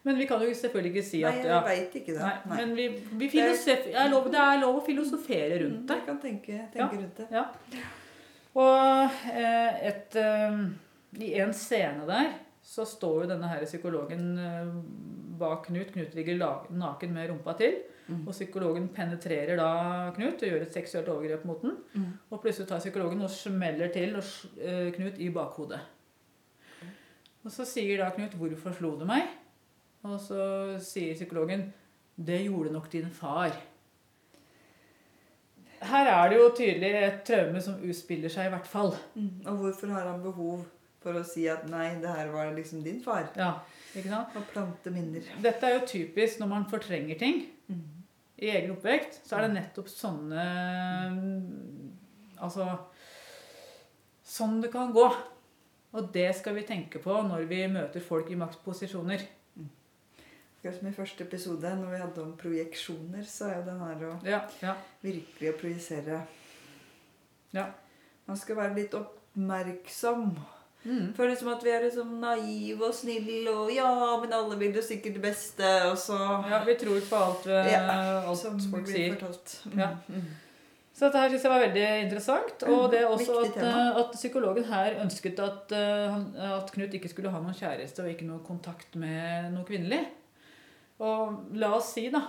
[0.02, 2.24] Men vi kan jo selvfølgelig ikke si at Nei, jeg veit ikke det.
[2.24, 2.58] Nei, Nei.
[2.58, 2.86] Men vi,
[3.20, 5.98] vi det, er lov, det er lov å filosofere rundt det.
[6.00, 7.26] Vi kan tenke, tenke rundt det.
[7.36, 7.44] Ja.
[8.58, 10.62] Og eh, et, eh,
[11.22, 12.32] i en scene der
[12.66, 14.72] så står jo denne her psykologen eh,
[15.38, 15.92] bak Knut.
[15.94, 16.40] Knut ligger
[16.72, 17.78] naken med rumpa til.
[18.10, 18.26] Mm.
[18.26, 19.70] Og psykologen penetrerer da
[20.16, 21.76] Knut og gjør et seksuelt overgrep mot den.
[21.94, 22.08] Mm.
[22.30, 25.80] Og plutselig tar psykologen og smeller til og, uh, Knut i bakhodet.
[26.80, 26.94] Mm.
[27.44, 29.28] Og så sier da Knut 'Hvorfor slo du meg?'
[30.02, 31.72] Og så sier psykologen
[32.16, 33.60] 'Det gjorde nok din far'.
[35.82, 38.94] Her er det jo tydelig et traume som utspiller seg, i hvert fall.
[39.14, 39.46] Mm.
[39.46, 40.66] Og hvorfor har han behov
[41.00, 43.36] for å si at 'nei, det her var liksom din far'?
[43.36, 43.52] Ja,
[43.94, 44.36] ikke sant?
[44.36, 45.20] Og plante minner.
[45.42, 47.46] Dette er jo typisk når man fortrenger ting.
[47.68, 47.99] Mm
[48.40, 50.44] i egen oppvekst, så er det nettopp sånne
[52.40, 52.66] Altså
[54.30, 55.04] Sånn det kan gå.
[55.90, 59.24] Og det skal vi tenke på når vi møter folk i maktposisjoner.
[60.60, 64.04] Akkurat som i første episode, når vi hadde om projeksjoner, så er jo det her
[64.06, 64.76] å ja, ja.
[65.02, 66.20] virkelig å projisere
[67.56, 67.64] ja.
[68.28, 70.28] Man skal være litt oppmerksom
[70.84, 71.10] Mm.
[71.12, 73.88] Føles som at vi er liksom naive og snille og ja,
[74.22, 76.16] men alle vil jo sikkert det beste, og så
[76.48, 77.82] Ja, vi tror på alt, ja,
[78.24, 79.18] alt som folk sier.
[79.20, 79.76] Mm.
[79.76, 79.90] Ja.
[80.08, 80.30] Mm.
[80.96, 82.64] Så dette her syns jeg var veldig interessant.
[82.68, 86.16] Og mm, det er også at, eh, at, psykologen her ønsket at, eh,
[86.50, 90.02] at, Knut ikke skulle ha noen kjæreste og ikke noe kontakt med noe kvinnelig.
[91.00, 92.20] Og la oss si da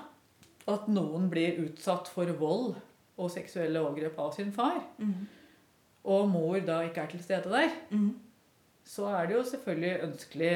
[0.72, 2.76] at noen blir utsatt for vold
[3.20, 5.16] og seksuelle overgrep av sin far, mm.
[6.14, 7.74] og mor da ikke er til stede der.
[7.92, 8.12] Mm
[8.91, 10.54] så er det jo selvfølgelig ønskelig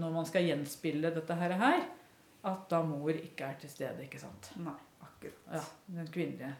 [0.00, 1.56] når man skal gjenspille dette her,
[2.48, 4.06] at da mor ikke er til stede.
[4.06, 4.52] ikke sant?
[4.56, 5.42] Nei, akkurat.
[5.52, 5.64] Ja,
[5.98, 6.54] Den kvinnelige.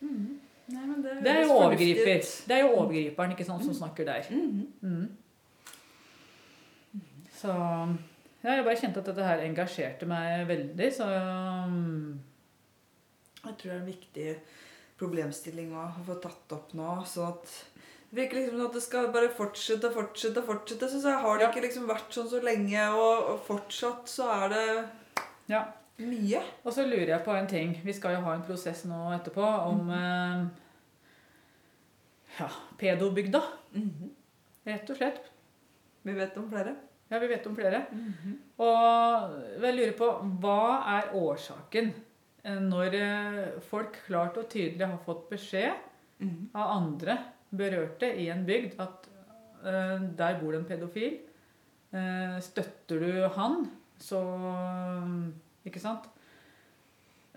[0.00, 0.38] Mm.
[0.70, 2.22] Nei, det, det, er jo overgriper.
[2.48, 3.78] Det er jo overgriperen ikke sant, som mm.
[3.82, 4.30] snakker der.
[4.30, 4.72] Mm.
[4.80, 5.08] Mm.
[7.36, 7.52] Så
[8.42, 11.10] jeg bare kjente at dette her engasjerte meg veldig, så
[11.68, 12.20] um,
[13.44, 14.30] Jeg tror det er en viktig
[15.00, 16.94] problemstilling å få tatt opp nå.
[17.08, 17.52] sånn at
[18.10, 20.42] virker liksom at det skal bare fortsette og fortsette.
[20.42, 21.50] og fortsette, Så jeg har det ja.
[21.50, 24.64] ikke liksom vært sånn så lenge, og, og, fortsatt så er det
[25.52, 25.64] ja.
[26.02, 26.42] mye.
[26.64, 27.76] Og så lurer jeg på en ting.
[27.84, 29.96] Vi skal jo ha en prosess nå etterpå om mm.
[30.00, 30.38] eh,
[32.40, 33.42] ja, pedobygda.
[33.74, 34.14] Mm -hmm.
[34.64, 35.30] Rett og slett.
[36.02, 36.76] Vi vet om flere.
[37.08, 37.86] Ja, vi vet om flere.
[37.92, 38.36] Mm -hmm.
[38.56, 40.06] Og jeg lurer på
[40.40, 41.94] hva er årsaken
[42.44, 45.72] når eh, folk klart og tydelig har fått beskjed
[46.20, 46.48] -hmm.
[46.54, 47.18] av andre
[47.56, 49.10] berørte i en bygd at
[49.64, 51.18] uh, der bor det en pedofil.
[51.90, 53.64] Uh, støtter du han,
[54.00, 54.20] så
[55.66, 56.06] Ikke sant?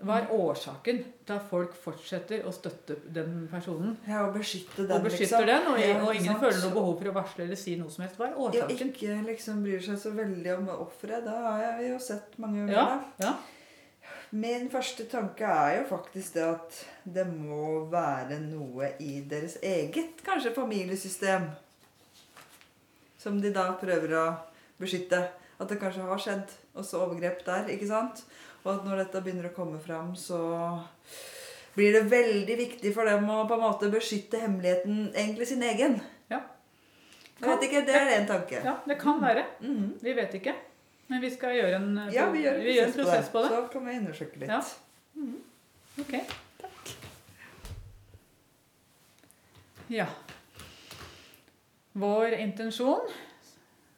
[0.04, 3.94] Hva er årsaken til at folk fortsetter å støtte den personen?
[4.08, 5.46] Ja, Og beskytte den, og beskytter liksom.
[5.48, 8.04] den, og, ja, og ingen føler noe behov for å varsle eller si noe som
[8.04, 8.18] helst.
[8.18, 8.74] Hva er årsaken?
[8.74, 11.22] Ja, ikke liksom bryr seg så veldig om offeret.
[11.28, 12.74] Da har vi jo sett mange ganger.
[12.74, 13.36] Ja, ja.
[14.34, 16.78] Min første tanke er jo faktisk det at
[17.16, 21.52] det må være noe i deres eget kanskje familiesystem
[23.24, 24.24] som de da prøver å
[24.80, 25.20] beskytte.
[25.54, 27.70] At det kanskje har skjedd også overgrep der.
[27.72, 28.24] ikke sant?
[28.64, 30.40] Og at når dette begynner å komme fram, så
[31.76, 36.00] blir det veldig viktig for dem å på en måte beskytte hemmeligheten, egentlig sin egen.
[36.32, 36.42] Ja.
[37.38, 38.60] Jeg vet ikke, Det er en tanke.
[38.64, 39.46] Ja, det kan være.
[39.60, 39.90] Mm -hmm.
[40.02, 40.54] Vi vet ikke.
[41.06, 43.50] Men vi skal gjøre en, ja, vi gjør, vi gjør en prosess på det.
[43.52, 44.50] Så kan vi undersøke litt.
[44.50, 44.60] Ja.
[45.14, 45.36] Mm.
[46.00, 46.14] Ok.
[46.62, 46.94] Takk.
[49.92, 50.08] Ja.
[51.94, 53.12] Vår intensjon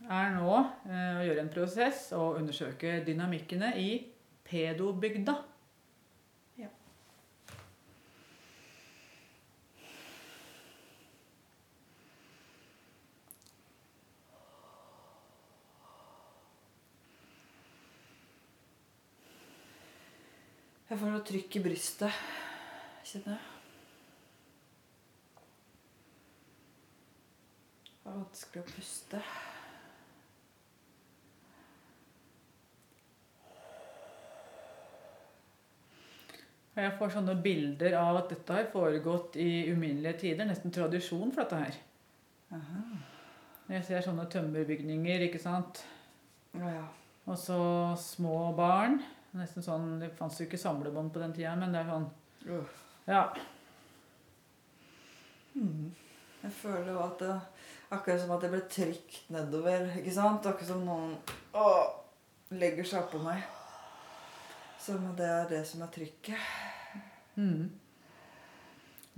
[0.06, 3.90] er nå eh, å gjøre en prosess og undersøke dynamikkene i
[4.46, 5.38] pedobygda.
[20.96, 22.20] Jeg får noe trykk i brystet,
[23.04, 23.48] kjenner jeg.
[27.98, 29.18] Det er vanskelig å puste.
[36.70, 40.48] Og jeg får sånne bilder av at dette har foregått i uminnelige tider.
[40.48, 41.76] Nesten tradisjon for dette her.
[42.56, 42.80] Aha.
[43.74, 45.84] Jeg ser sånne tømmerbygninger, ikke sant.
[46.56, 46.88] Ja, ja.
[47.28, 47.60] Og så
[48.00, 49.02] små barn.
[49.36, 52.08] Nesten sånn, Det fantes jo ikke samlebånd på den tida, men det er sånn
[52.48, 52.82] uh.
[53.06, 53.22] Ja.
[55.56, 55.94] Mm.
[56.42, 57.34] Jeg føler jo at det
[57.86, 59.84] Akkurat som at jeg ble trykt nedover.
[60.00, 60.46] ikke sant?
[60.50, 61.12] Akkurat som noen
[61.54, 61.66] å,
[62.50, 63.44] legger seg oppå meg.
[64.82, 66.48] Som det er det som er trykket.
[67.38, 67.68] Mm.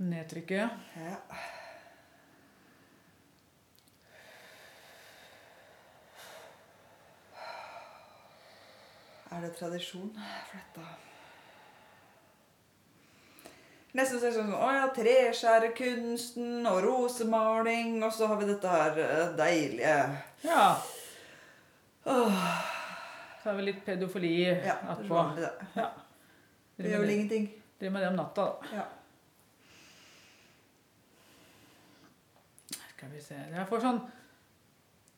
[0.05, 1.15] Nedtrykket, ja.
[9.31, 10.85] Er det tradisjon for dette?
[13.97, 18.73] Nesten så er det sånn Å ja, treskjærekunsten og rosemaling, og så har vi dette
[18.73, 19.95] her eh, deilige
[20.45, 20.67] Ja.
[22.09, 22.43] Åh,
[23.41, 24.33] Så har vi litt pedofili
[24.65, 25.23] Ja, attpå.
[25.39, 25.49] det.
[25.77, 25.89] Ja.
[26.79, 27.49] Det gjør vel ingenting.
[27.79, 28.77] driver med det om natta, da.
[28.77, 28.85] Ja.
[32.95, 33.99] Skal vi se Jeg får sånn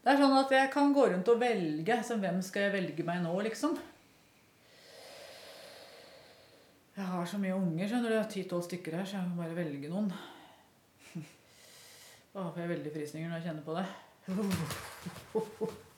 [0.01, 1.99] Det er sånn at jeg kan gå rundt og velge.
[2.07, 3.75] Så hvem skal jeg velge meg nå, liksom?
[6.91, 8.17] Jeg har så mye unger, skjønner du.
[8.33, 10.09] Ti-tolv stykker her, så jeg må bare velge noen.
[12.35, 13.87] Å, får jeg veldig frysninger når jeg kjenner på det.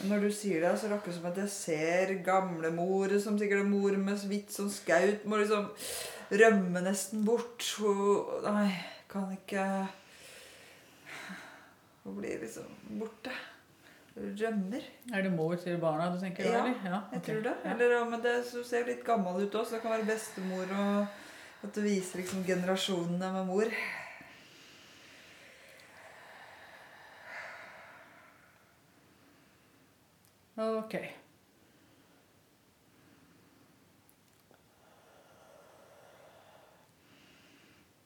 [0.00, 3.66] Når du sier det, så er det akkurat som at jeg ser gamlemor som sikkert
[3.66, 5.66] er mor med hvitt som skaut, må liksom
[6.40, 7.66] rømme nesten bort.
[7.76, 8.70] Hun Nei,
[9.10, 9.64] kan ikke
[12.06, 13.34] Hun blir liksom borte.
[14.16, 14.82] Rømmer.
[15.14, 16.44] Er det mor til barna du tenker?
[16.44, 16.50] på?
[16.50, 17.54] Ja, ja Jeg tror det.
[17.72, 21.18] Eller ja, men det ser litt gammel ut òg, så det kan være bestemor og
[21.60, 23.72] At du viser liksom generasjonene med mor.
[30.60, 30.94] Ok.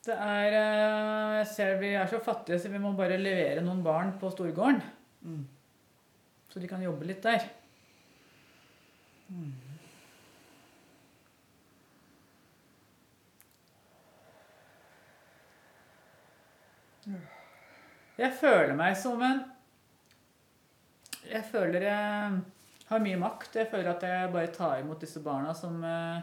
[0.04, 3.82] Det er eh, Jeg ser vi er så fattige, så vi må bare levere noen
[3.84, 4.82] barn på storgården.
[5.24, 5.44] Mm.
[6.54, 7.48] Så de kan jobbe litt der.
[18.14, 19.42] Jeg føler meg som en
[21.24, 22.38] Jeg føler jeg
[22.86, 23.58] har mye makt.
[23.58, 26.22] Jeg føler at jeg bare tar imot disse barna som eh,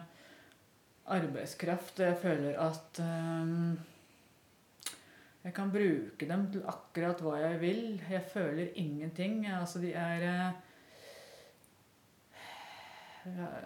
[1.12, 2.00] arbeidskraft.
[2.00, 3.91] Jeg føler at eh,
[5.42, 7.86] jeg kan bruke dem til akkurat hva jeg vil.
[8.10, 9.48] Jeg føler ingenting.
[9.50, 10.52] Altså, de er eh,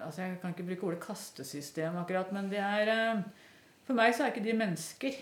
[0.03, 3.23] Altså, jeg kan ikke bruke ordet kastesystem akkurat, men de er eh,
[3.87, 5.19] For meg så er ikke de mennesker.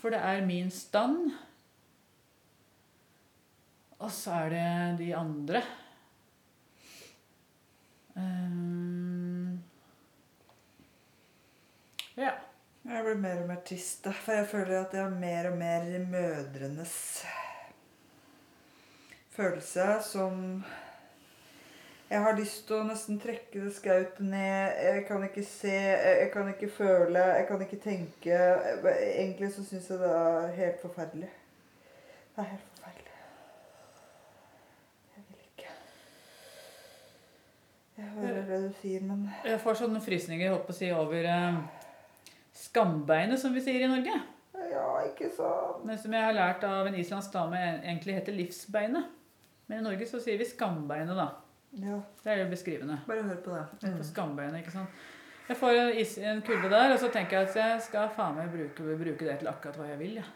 [0.00, 1.30] For det er min stand.
[3.98, 5.62] Og så er det de andre.
[8.14, 9.62] Um,
[12.16, 12.34] ja.
[12.84, 15.54] Jeg blir mer og mer trist, da, for jeg føler at jeg har mer og
[15.56, 16.96] mer mødrenes
[19.34, 20.64] følelse som
[22.10, 24.74] Jeg har lyst til å nesten trekke det skautet ned.
[24.84, 28.40] Jeg kan ikke se, jeg kan ikke føle, jeg kan ikke tenke.
[28.92, 31.30] Egentlig så syns jeg det er helt forferdelig.
[32.36, 33.16] Det er helt forferdelig.
[35.16, 35.72] Jeg vil ikke.
[37.96, 41.30] Jeg hører det du sier, men Jeg får sånne frysninger holdt på å si, over
[41.32, 41.58] eh,
[42.74, 44.14] skambeinet, som vi sier i Norge.
[44.70, 45.84] Ja, ikke sant.
[45.86, 49.10] Men som jeg har lært av en islandsk dame, egentlig heter livsbeinet.
[49.68, 51.28] Men i Norge så sier vi skambeinet, da.
[51.74, 53.00] Ja, Det er jo beskrivende.
[53.06, 53.64] bare hør på det.
[53.82, 53.98] Mm.
[53.98, 54.88] på skambeinet, ikke sant.
[55.48, 58.36] Jeg får en, is, en kulde der, og så tenker jeg at jeg skal faen
[58.38, 60.14] meg bruke, bruke det til akkurat hva jeg vil.
[60.22, 60.28] Ja.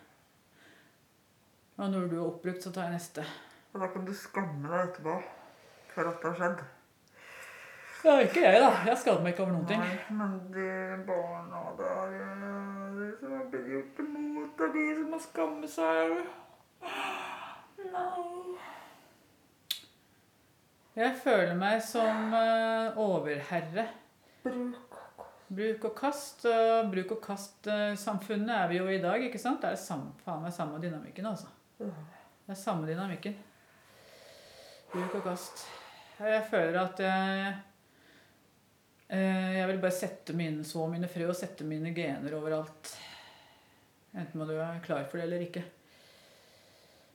[1.79, 3.25] Og når du er oppbrukt, så tar jeg neste.
[3.73, 5.15] Og da kan du skamme deg etterpå
[5.95, 6.65] for at det har skjedd.
[8.09, 8.69] Ja, ikke jeg, da.
[8.89, 9.83] Jeg skader meg ikke over noen ting.
[9.85, 10.69] Nei, men de
[11.05, 15.73] barna der eh, De som har blitt gjort imot, det er de som har skammet
[15.75, 16.15] seg.
[17.93, 18.57] Nei.
[20.99, 23.87] Jeg føler meg som eh, overherre.
[24.47, 24.99] Bruk.
[25.61, 26.49] Bruk og kast.
[26.49, 29.61] og bruk og kast-samfunnet er vi jo i dag, ikke sant?
[29.61, 31.53] Det er samme, faen meg samme dynamikken, altså.
[31.79, 33.37] Det er samme dynamikken.
[34.97, 35.69] Bruk og kast.
[36.19, 37.65] Jeg føler at jeg eh,
[39.09, 42.91] Jeg vil bare sette mine, så mine frø og sette mine gener overalt.
[44.13, 45.63] Enten må du være klar for det eller ikke.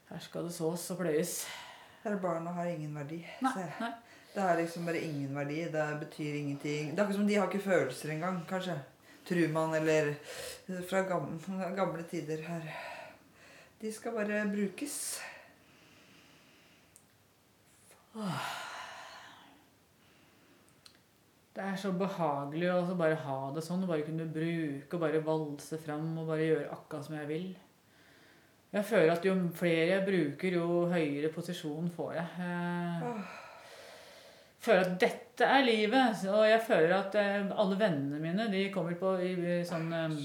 [0.10, 1.36] Her skal det sås og pløyes.
[2.04, 3.22] Disse barna har ingen verdi.
[3.46, 3.92] Nei, nei.
[4.34, 5.60] Det er liksom bare ingen verdi.
[5.74, 6.90] Det betyr ingenting.
[6.92, 8.80] Det er akkurat som de har ikke følelser engang, kanskje.
[9.30, 10.14] Tror man, eller
[10.90, 12.66] fra gamle, gamle tider her.
[13.82, 14.98] De skal bare brukes.
[21.54, 23.84] Det er så behagelig å altså bare ha det sånn.
[23.86, 27.48] og Bare kunne bruke og bare valse fram og bare gjøre akkurat som jeg vil.
[28.74, 32.32] Jeg føler at jo flere jeg bruker, jo høyere posisjon får jeg.
[32.40, 33.12] Jeg
[34.66, 36.24] føler at dette er livet.
[36.34, 39.36] Og jeg føler at eh, alle vennene mine de kommer på i,
[39.70, 40.18] sånn eh,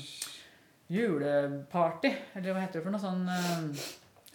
[0.97, 3.85] juleparty, eller hva heter det for noe sånn eh,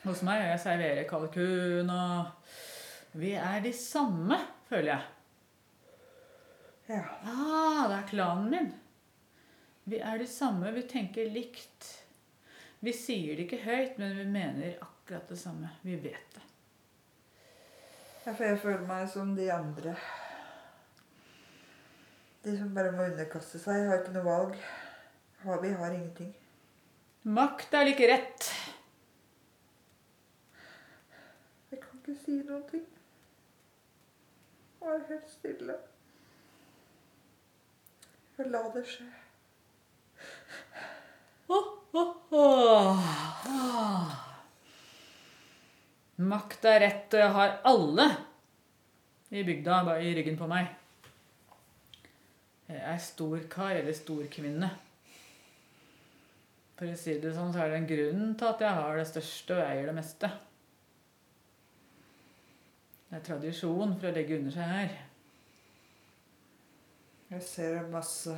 [0.05, 0.45] hos meg.
[0.51, 4.37] Jeg serverer kalkun og Vi er de samme,
[4.69, 5.12] føler jeg.
[6.85, 7.03] Ja.
[7.23, 8.71] Ah, det er klanen min.
[9.83, 11.89] Vi er de samme, vi tenker likt.
[12.83, 15.69] Vi sier det ikke høyt, men vi mener akkurat det samme.
[15.81, 16.43] Vi vet det.
[18.25, 19.95] Ja, for jeg føler meg som de andre.
[22.43, 24.59] De som bare må underkaste seg, har ikke noe valg.
[25.43, 26.33] Vi har ingenting.
[27.23, 28.49] Makt er like rett.
[31.71, 32.85] Jeg kan ikke si noen ting.
[34.83, 35.79] er helt stille.
[38.39, 39.05] Og la det skje.
[41.53, 44.13] Oh, oh, oh.
[46.23, 48.07] Makt er rett, jeg har alle
[49.33, 50.71] i bygda bare i ryggen på meg.
[52.69, 54.69] Jeg er stor kar eller stor kvinne.
[56.77, 59.07] For å si det sånn, så er det en grunn til at jeg har det
[59.09, 60.29] største og eier det meste.
[63.09, 64.95] Det er tradisjon for å legge under seg her.
[67.33, 68.33] Jeg ser masse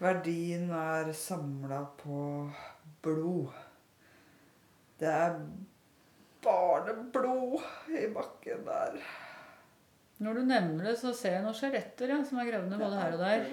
[0.00, 2.20] Verdien er samla på
[3.04, 3.50] blod.
[4.98, 5.36] Det er
[6.42, 7.60] barneblod
[7.92, 8.96] i bakken der.
[10.22, 13.02] Når du nevner det, så ser jeg noen skjeletter ja, som er gravd ned både
[13.02, 13.44] her og der.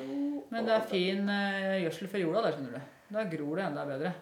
[0.54, 2.96] Men det er fin eh, gjødsel for jorda der, skjønner du.
[3.10, 4.14] Da gror det enda bedre.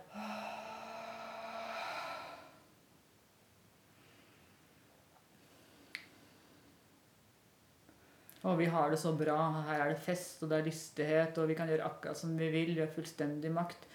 [8.47, 9.38] Og vi har det så bra.
[9.67, 12.47] Her er det fest, og det er lystighet, og vi kan gjøre akkurat som vi
[12.53, 12.75] vil.
[12.75, 13.88] Vi har fullstendig makt.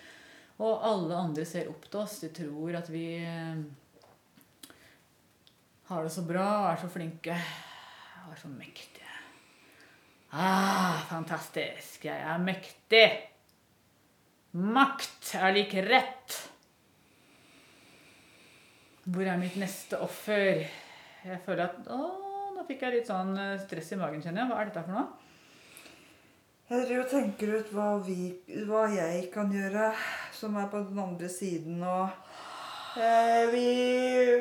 [0.60, 2.18] Og alle andre ser opp til oss.
[2.20, 3.62] De tror at vi eh,
[5.88, 7.38] har det så bra og er så flinke.
[8.26, 9.08] Og er så mektige.
[10.32, 12.04] Ah, fantastisk.
[12.08, 13.06] Jeg er mektig.
[14.52, 16.38] Makt er lik rett.
[19.08, 20.62] Hvor er mitt neste offer?
[21.22, 22.31] Jeg føler at Å,
[22.62, 24.50] nå fikk jeg litt sånn eh, stress i magen, kjenner jeg.
[24.52, 25.06] Hva er dette for noe?
[26.70, 28.20] Jeg driver og tenker ut hva, vi,
[28.68, 29.90] hva jeg kan gjøre,
[30.32, 31.82] som er på den andre siden.
[31.82, 32.06] Og
[33.02, 33.66] eh, vi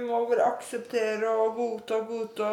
[0.05, 2.51] må bare akseptere og godta og godta.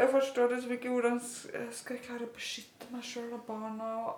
[0.00, 3.92] Jeg forstår liksom ikke hvordan jeg skal jeg klare å beskytte meg sjøl og barna.
[4.10, 4.14] Og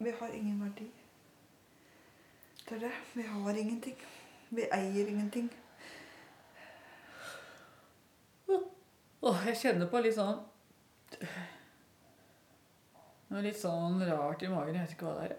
[0.00, 0.88] vi har ingen verdi.
[2.66, 2.96] Det er det.
[3.14, 4.00] Vi har ingenting.
[4.56, 5.52] Vi eier ingenting.
[9.24, 10.42] Åh, jeg kjenner på litt sånn
[13.26, 14.76] Noe litt sånn rart i magen.
[14.76, 15.38] Jeg vet ikke hva det er.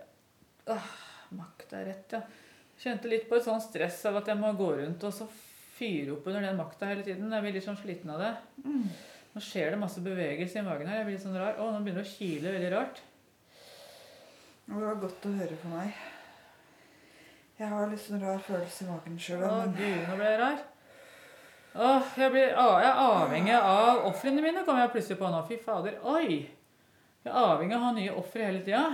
[0.74, 0.88] Åh,
[1.40, 2.22] makt er rett, ja.
[2.78, 5.28] Kjente litt på et sånn stress av at jeg må gå rundt og så
[5.78, 7.32] fyre opp under den makta hele tiden.
[7.32, 8.34] Jeg blir litt sånn sliten av det.
[9.34, 11.00] Nå skjer det masse bevegelse i magen her.
[11.00, 11.58] Jeg blir litt sånn rar.
[11.62, 13.02] Å, nå begynner det å kile veldig rart.
[14.68, 16.00] Det var godt å høre for meg.
[17.58, 19.46] Jeg har litt sånn rar følelse i magen sjøl.
[19.48, 20.66] Å, gud, nå ble jeg rar.
[21.76, 25.44] Åh, jeg, blir, å, jeg er avhengig av ofrene mine, kommer jeg plutselig på nå.
[25.50, 26.00] Fy fader.
[26.10, 26.40] Oi!
[27.26, 28.86] Jeg er avhengig av å ha nye ofre hele tida.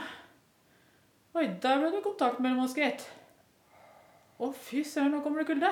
[1.34, 3.06] Oi, der ble det kontakt mellom oss, gitt.
[4.42, 5.70] Å, fy søren, nå kommer det kulde.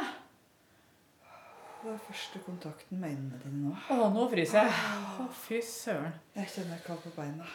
[1.82, 3.76] Det er første kontakten med øynene dine nå.
[3.90, 4.98] Å, nå fryser jeg.
[5.24, 6.14] Å, fy søren.
[6.38, 7.48] Jeg kjenner jeg kald på beina.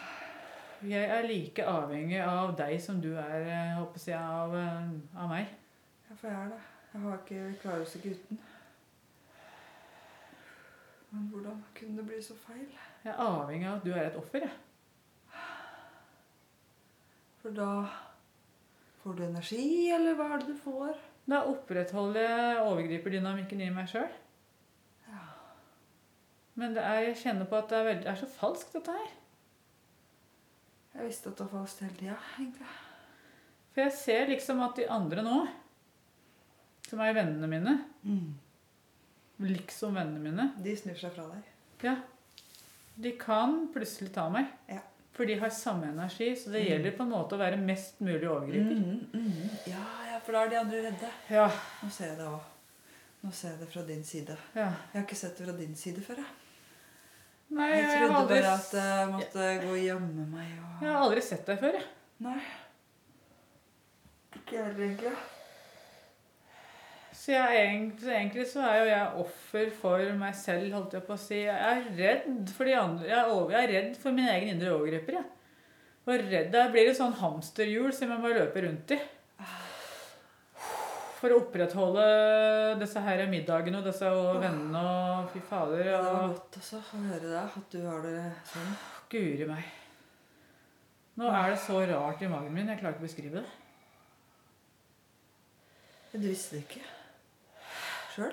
[0.87, 4.91] Jeg er like avhengig av deg som du er, eh, håper jeg, av, eh,
[5.23, 5.55] av meg.
[6.09, 6.61] Ja, for jeg er det.
[6.93, 8.43] Jeg har ikke, klarer oss ikke uten.
[11.17, 12.67] Men hvordan kunne det bli så feil?
[13.05, 15.45] Jeg er avhengig av at du er et offer, jeg.
[17.41, 17.87] For da
[19.01, 19.65] får du energi,
[19.95, 20.99] eller hva er det du får?
[21.31, 24.13] Da opprettholder jeg overgriperdynamikken i meg sjøl.
[25.09, 25.25] Ja.
[26.61, 29.01] Men det er, jeg kjenner på at det er, veldig, det er så falskt, dette
[29.01, 29.13] her.
[30.97, 32.73] Jeg visste at det var falskt hele tida, egentlig.
[33.73, 35.39] For jeg ser liksom at de andre nå,
[36.91, 37.79] som er vennene mine,
[39.39, 41.43] liksom vennene mine, De snur seg fra deg.
[41.83, 41.97] ja,
[42.97, 44.47] de kan plutselig ta meg.
[44.69, 44.81] Ja.
[45.13, 46.69] For de har samme energi, så det Mm.
[46.71, 48.75] gjelder på en måte å være mest mulig overgriper.
[48.75, 49.51] Mm, mm.
[49.67, 51.11] Ja, ja, for da er de andre redde.
[51.31, 51.47] Ja,
[51.83, 52.41] Nå ser jeg det òg.
[53.25, 54.37] Nå ser jeg det fra din side.
[54.55, 54.67] ja.
[54.93, 56.17] Jeg har ikke sett det fra din side før.
[56.17, 56.27] Jeg,
[57.51, 60.91] Nei, jeg jeg, trodde aldri, bare at jeg måtte gå og gjemme meg og jeg
[60.93, 61.85] har aldri sett deg før, jeg.
[62.21, 62.41] Nei.
[64.37, 65.13] Ikke jeg heller, egentlig.
[67.27, 71.15] Så jeg, så egentlig så er jo jeg offer for meg selv, holdt jeg på
[71.17, 71.41] å si.
[71.43, 73.09] Jeg er redd for de andre.
[73.09, 75.25] Jeg er, jeg er redd for min egen indre overgriper, jeg.
[76.07, 78.99] Og redd, Da blir det sånn hamsterhjul som jeg må løpe rundt i.
[81.17, 82.05] For å opprettholde
[82.79, 85.83] disse her middagene og disse og vennene og fy fader.
[85.83, 88.21] Det var Og godt altså, å høre det, at du har det
[88.53, 88.77] sånn.
[89.11, 89.73] guri meg.
[91.19, 92.71] Nå er det så rart i magen min.
[92.71, 93.51] Jeg klarer ikke å beskrive det.
[96.15, 96.85] Du visste det ikke
[98.17, 98.33] sjøl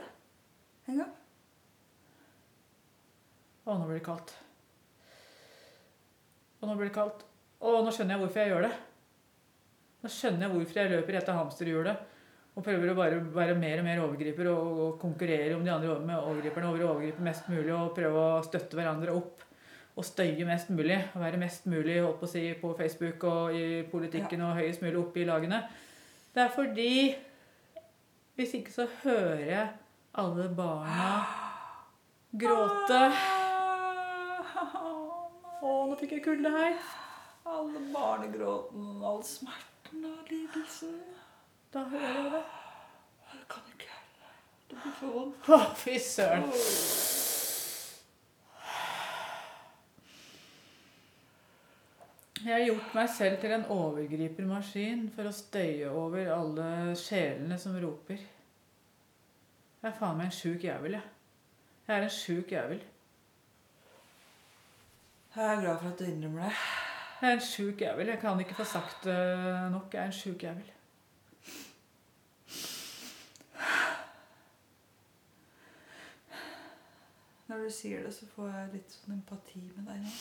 [0.88, 1.12] engang?
[3.64, 4.34] Å, nå blir det kaldt.
[6.60, 7.24] Og nå blir det kaldt.
[7.64, 8.74] Å, nå skjønner jeg hvorfor jeg gjør det.
[10.04, 12.10] Nå skjønner jeg hvorfor jeg løper etter hamsterhjulet
[12.54, 15.96] og prøver å bare være mer og mer overgriper og, og konkurrere om de andre
[16.06, 19.42] med overgriperne over å overgripe mest mulig og prøve å støtte hverandre opp
[19.94, 21.00] og støye mest mulig.
[21.16, 25.00] Og være mest mulig på, å si, på Facebook og i politikken og høyest mulig
[25.02, 25.64] oppe i lagene.
[26.34, 26.92] Det er fordi
[28.36, 29.68] Hvis ikke så hører jeg
[30.18, 31.10] alle barna
[32.42, 33.02] gråte.
[35.64, 36.74] Å, nå fikk jeg kulde her.
[37.48, 40.98] Alle barnegråten, all smerten og lidelsen.
[41.74, 42.44] Da hører jeg det.
[43.34, 43.92] Jeg kan ikke
[44.70, 45.50] Det blir for vondt.
[45.54, 46.50] Å, fy søren.
[52.44, 56.66] Jeg har gjort meg selv til en overgripermaskin for å støye over alle
[57.00, 58.20] sjelene som roper.
[59.80, 61.08] Jeg er faen meg en sjuk jævel, jeg.
[61.88, 62.84] Jeg er en sjuk jævel.
[65.38, 66.54] Jeg er glad for at du innrømmer det.
[67.22, 68.12] Jeg er en sjuk jævel.
[68.12, 69.18] Jeg kan ikke få sagt det
[69.72, 69.88] nok.
[69.94, 70.72] Jeg er en sjuk jævel.
[77.48, 80.18] Når du sier det, så får jeg litt sånn empati med deg nå.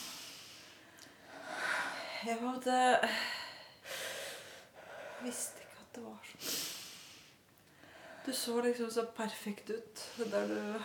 [2.26, 3.08] Jeg hadde Jeg
[5.22, 6.50] visste ikke at det var sånn.
[8.22, 10.84] Du så liksom så perfekt ut der du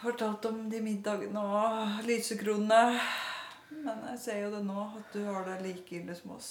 [0.00, 2.98] fortalte om de middagene og lysekronene.
[3.70, 6.50] Men jeg ser jo det nå, at du har det like ille som oss.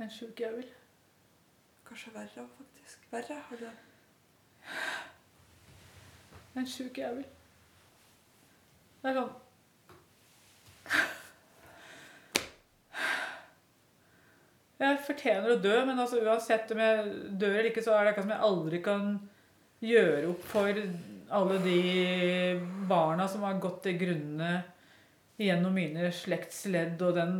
[0.00, 0.68] En sjuk jævel.
[1.88, 3.06] Kanskje verre faktisk.
[3.14, 3.76] Verre har du det.
[6.60, 7.24] En sjuk jævel.
[9.02, 9.32] kom.
[10.84, 11.19] er
[14.80, 18.12] Jeg fortjener å dø, men altså uansett om jeg dør eller ikke, så er det
[18.14, 19.08] akkurat som jeg aldri kan
[19.84, 20.84] gjøre opp for
[21.40, 21.80] alle de
[22.88, 24.52] barna som har gått til grunne
[25.40, 27.34] gjennom mine slektsledd og den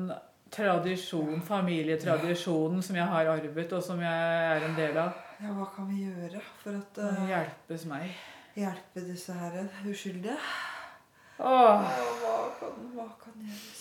[0.51, 5.18] tradisjon, familietradisjonen som jeg har arvet, og som jeg er en del av.
[5.41, 8.11] Ja, hva kan vi gjøre for at uh, hjelpes meg.
[8.59, 10.36] hjelpe disse her uskyldige?
[11.41, 11.86] Åh.
[11.86, 13.80] Ja, hva kan, hva kan gjøres?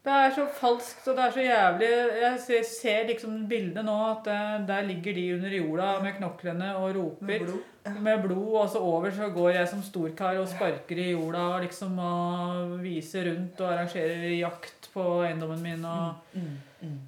[0.00, 1.88] Det er så falskt og det er så jævlig.
[2.22, 6.70] Jeg ser, ser liksom bildet nå at eh, der ligger de under jorda med knoklene
[6.76, 7.26] og roper.
[7.26, 7.58] Med blod?
[7.84, 7.92] Ja.
[8.06, 11.64] Med blod, og så over så går jeg som storkar og sparker i jorda og
[11.64, 16.98] liksom og viser rundt og arrangerer jakt på eiendommen min og Mm, mm.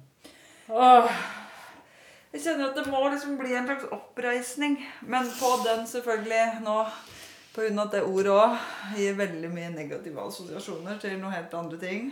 [0.69, 1.09] Åh,
[2.33, 4.77] Jeg kjenner at det må liksom bli en slags oppreisning.
[5.01, 6.77] Men på den selvfølgelig nå
[7.53, 8.55] På av at det ordet òg
[8.97, 12.07] gir veldig mye negative assosiasjoner til noe helt andre ting,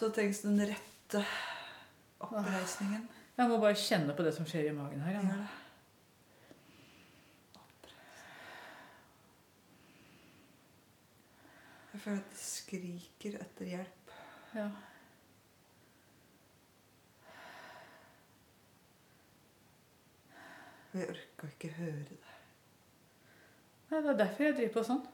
[0.00, 1.20] så trengs den rette
[2.24, 3.02] oppreisningen.
[3.36, 5.18] Jeg må bare kjenne på det som skjer i magen her.
[5.18, 5.48] Gjør Ja.
[11.92, 14.12] Jeg føler at det skriker etter hjelp.
[14.54, 14.68] Ja.
[20.92, 22.16] Og jeg orka ikke høre det.
[23.90, 25.04] Nei, Det er derfor jeg driver på sånn.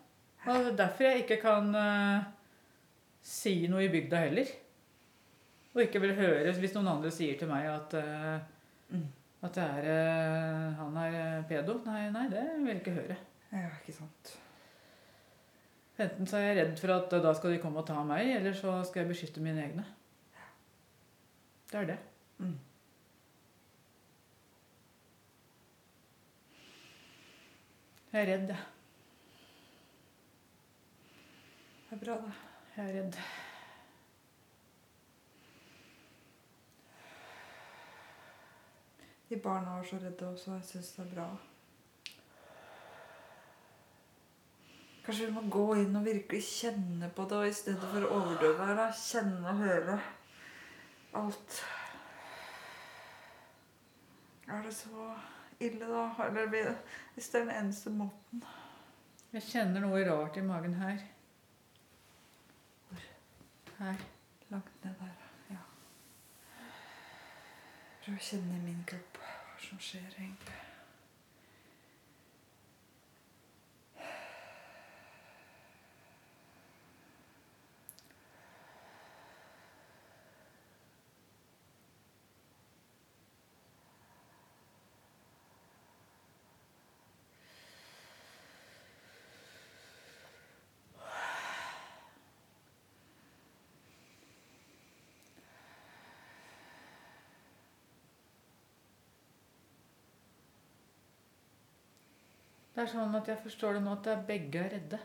[0.46, 2.30] Og det er derfor jeg ikke kan uh,
[3.22, 4.54] si noe i bygda heller.
[5.76, 7.96] Og ikke vil høre hvis noen andre sier til meg at,
[8.88, 9.06] Mm.
[9.42, 11.80] at det er, uh, han er eh, pedo.
[11.84, 13.16] Nei, nei, det vil jeg ikke høre.
[13.52, 14.36] Ja, ikke sant.
[15.98, 18.54] Enten så er jeg redd for at da skal de komme og ta meg, eller
[18.54, 19.84] så skal jeg beskytte mine egne.
[21.72, 21.98] Det er det.
[22.38, 22.54] Mm.
[28.12, 28.62] Jeg er redd, jeg.
[31.90, 32.36] Det er bra, da.
[32.76, 33.18] Jeg er redd.
[39.28, 40.52] De barna var så redde også.
[40.54, 41.28] Jeg syns det er bra.
[45.06, 48.14] Kanskje vi må gå inn og virkelig kjenne på det, og i stedet for å
[48.20, 49.98] overdøve her, da, kjenne og høre
[51.20, 51.58] alt.
[54.48, 55.10] Er det så
[55.60, 56.08] ille, da?
[56.26, 56.50] Eller
[57.14, 58.42] hvis det er den eneste måten
[59.32, 61.00] Jeg kjenner noe rart i magen her.
[63.78, 64.04] Her.
[64.48, 65.16] langt ned der
[65.50, 65.62] Ja.
[68.04, 69.15] Prøv å kjenne i min kropp
[69.60, 70.65] som skjer egentlig.
[102.76, 104.98] Det er sånn at jeg forstår det nå at det er begge er redde.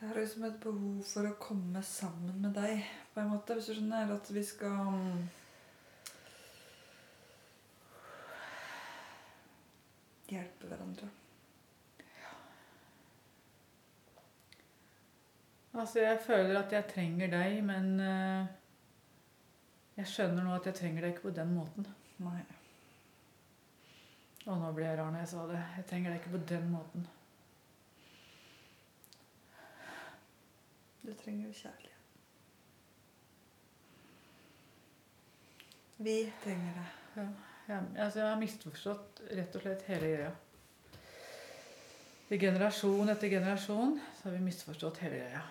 [0.00, 2.84] Jeg har liksom et behov for å komme sammen med deg,
[3.14, 3.56] på en måte.
[3.56, 5.24] Hvis du skjønner at vi skal mm,
[10.30, 11.08] Hjelpe hverandre.
[15.72, 18.54] Altså, jeg føler at jeg trenger deg, men eh,
[19.96, 21.88] jeg skjønner nå at jeg trenger deg ikke på den måten.
[22.22, 22.44] Nei.
[24.48, 25.62] Og nå ble jeg rar når jeg sa det.
[25.76, 27.06] Jeg trenger deg ikke på den måten.
[31.02, 31.96] Du trenger jo kjærlighet.
[36.00, 36.88] Vi trenger det.
[37.68, 40.30] Jeg, altså, jeg har misforstått rett og slett hele greia.
[42.30, 45.42] I generasjon etter generasjon så har vi misforstått hele greia.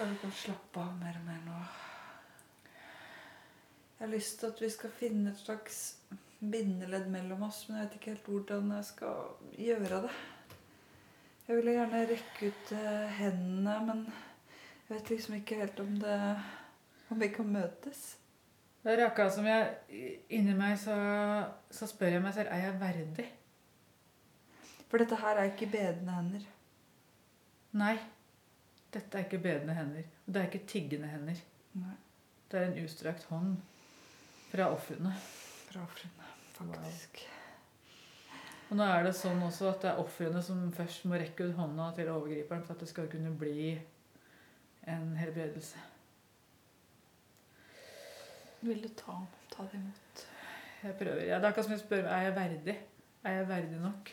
[0.00, 1.54] Så du kan slappe av mer og mer nå.
[2.64, 5.80] Jeg har lyst til at vi skal finne et slags
[6.40, 10.12] bindeledd mellom oss, men jeg vet ikke helt hvordan jeg skal gjøre det.
[11.48, 16.16] Jeg ville gjerne rekke ut eh, hendene, men jeg vet liksom ikke helt om det
[17.10, 18.00] Om vi kan møtes.
[18.80, 20.96] Det er akkurat som jeg inni meg så,
[21.68, 23.28] så spør jeg meg selv er jeg verdig.
[24.88, 26.48] For dette her er ikke bedende hender.
[27.84, 27.98] Nei.
[28.90, 30.06] Dette er ikke bedende hender.
[30.26, 31.42] Og det er ikke tiggende hender.
[31.78, 31.96] Nei.
[32.50, 33.52] Det er en utstrakt hånd
[34.50, 35.12] fra ofrene.
[35.68, 37.22] Fra ofrene, faktisk.
[38.70, 41.56] Og nå er det sånn også at det er ofrene som først må rekke ut
[41.58, 43.72] hånda til overgriperen for at det skal kunne bli
[44.90, 45.78] en helbredelse.
[48.60, 49.16] Vil du ta,
[49.54, 50.24] ta det imot?
[50.82, 51.22] Jeg prøver.
[51.26, 52.76] Ja, det er akkurat som jeg spør er jeg verdig.
[53.24, 54.12] Er jeg verdig nok?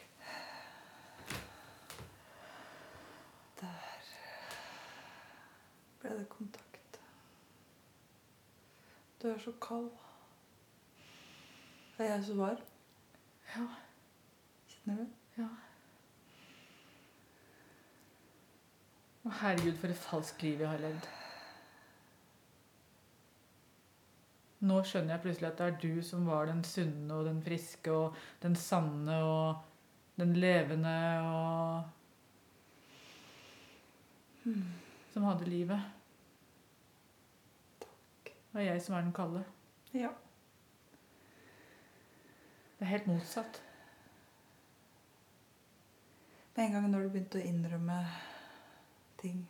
[6.07, 6.99] Ble det kontakt.
[9.21, 9.89] Du er så kald.
[11.97, 12.65] Er jeg så varm?
[13.55, 13.67] Ja.
[14.69, 15.07] Kjenner du?
[15.41, 15.47] ja.
[19.25, 21.07] Å, herregud, for et falskt liv jeg har levd.
[24.67, 27.93] Nå skjønner jeg plutselig at det er du som var den sunne og den friske
[27.93, 30.95] og den sanne og den levende
[31.27, 31.93] og
[35.11, 35.96] Som hadde livet.
[38.57, 39.43] Og jeg som er den kalde.
[39.93, 40.09] Ja.
[42.79, 43.61] Det er helt motsatt.
[46.55, 47.97] Med en gang når du begynte å innrømme
[49.21, 49.43] ting,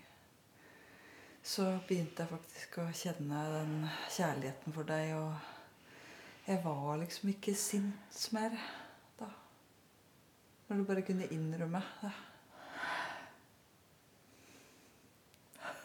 [1.40, 3.76] så begynte jeg faktisk å kjenne den
[4.12, 8.58] kjærligheten for deg, og jeg var liksom ikke sint mer
[9.22, 9.30] da.
[10.68, 12.12] Når du bare kunne innrømme det.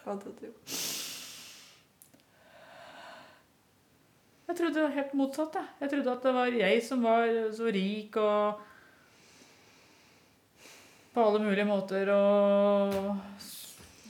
[0.03, 0.92] Hva hadde du gjort?
[4.53, 5.55] Jeg trodde det var helt motsatt.
[5.57, 8.59] Jeg, jeg trodde at det var jeg som var så rik og
[11.13, 12.93] på alle mulige måter og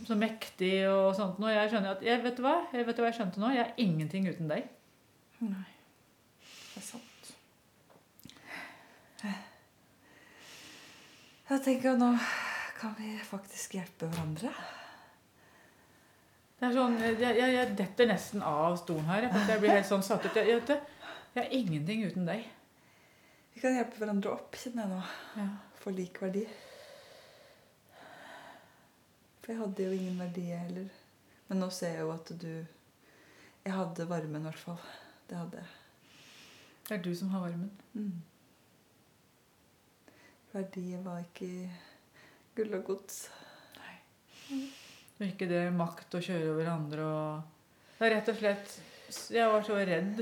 [0.04, 1.54] så mektig og sånt noe.
[1.56, 2.58] Jeg skjønner at jeg vet du hva?
[2.76, 3.54] Jeg vet hva jeg skjønte nå?
[3.56, 4.68] Jeg er ingenting uten deg.
[5.48, 5.64] Nei,
[6.44, 7.10] det er sant.
[11.54, 12.12] Jeg tenker at nå
[12.82, 14.52] kan vi faktisk hjelpe hverandre.
[16.64, 19.26] Det er sånn, jeg, jeg, jeg detter nesten av stolen her.
[19.28, 20.38] Jeg, blir helt sånn satt ut.
[20.40, 22.46] Jeg, jeg, er ingenting uten deg.
[23.52, 25.00] Vi kan hjelpe hverandre opp, kjenner jeg nå.
[25.42, 25.48] Ja.
[25.82, 26.46] For lik verdi.
[29.42, 30.88] For jeg hadde jo ingen verdi, jeg heller.
[31.50, 34.80] Men nå ser jeg jo at du Jeg hadde varmen, i hvert fall.
[35.28, 35.74] Det hadde jeg.
[36.88, 37.76] Det er du som har varmen.
[37.92, 38.24] Mm.
[40.56, 41.52] Verdier var ikke
[42.56, 43.26] gull og gods.
[45.24, 47.44] Og ikke det makt å kjøre over andre og
[47.96, 48.74] Det er rett og slett
[49.32, 50.18] Jeg var så redd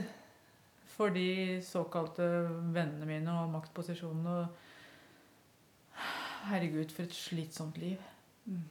[0.91, 2.28] for de såkalte
[2.76, 4.36] vennene mine og maktposisjonene.
[4.43, 6.06] Og
[6.52, 7.97] herregud, for et slitsomt liv.
[8.45, 8.68] Mm.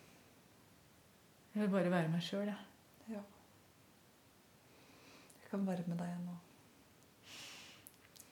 [1.55, 3.16] Jeg vil bare være meg sjøl, jeg.
[3.16, 3.24] Ja.
[5.41, 6.39] Jeg kan varme deg nå.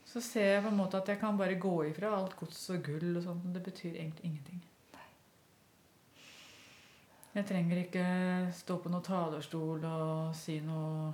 [0.09, 2.85] så ser jeg på en måte at jeg kan bare gå ifra alt gods og
[2.87, 3.43] gull og sånt.
[3.45, 4.63] men Det betyr egentlig ingenting.
[7.39, 8.05] Jeg trenger ikke
[8.53, 11.13] stå på noen talerstol og si noe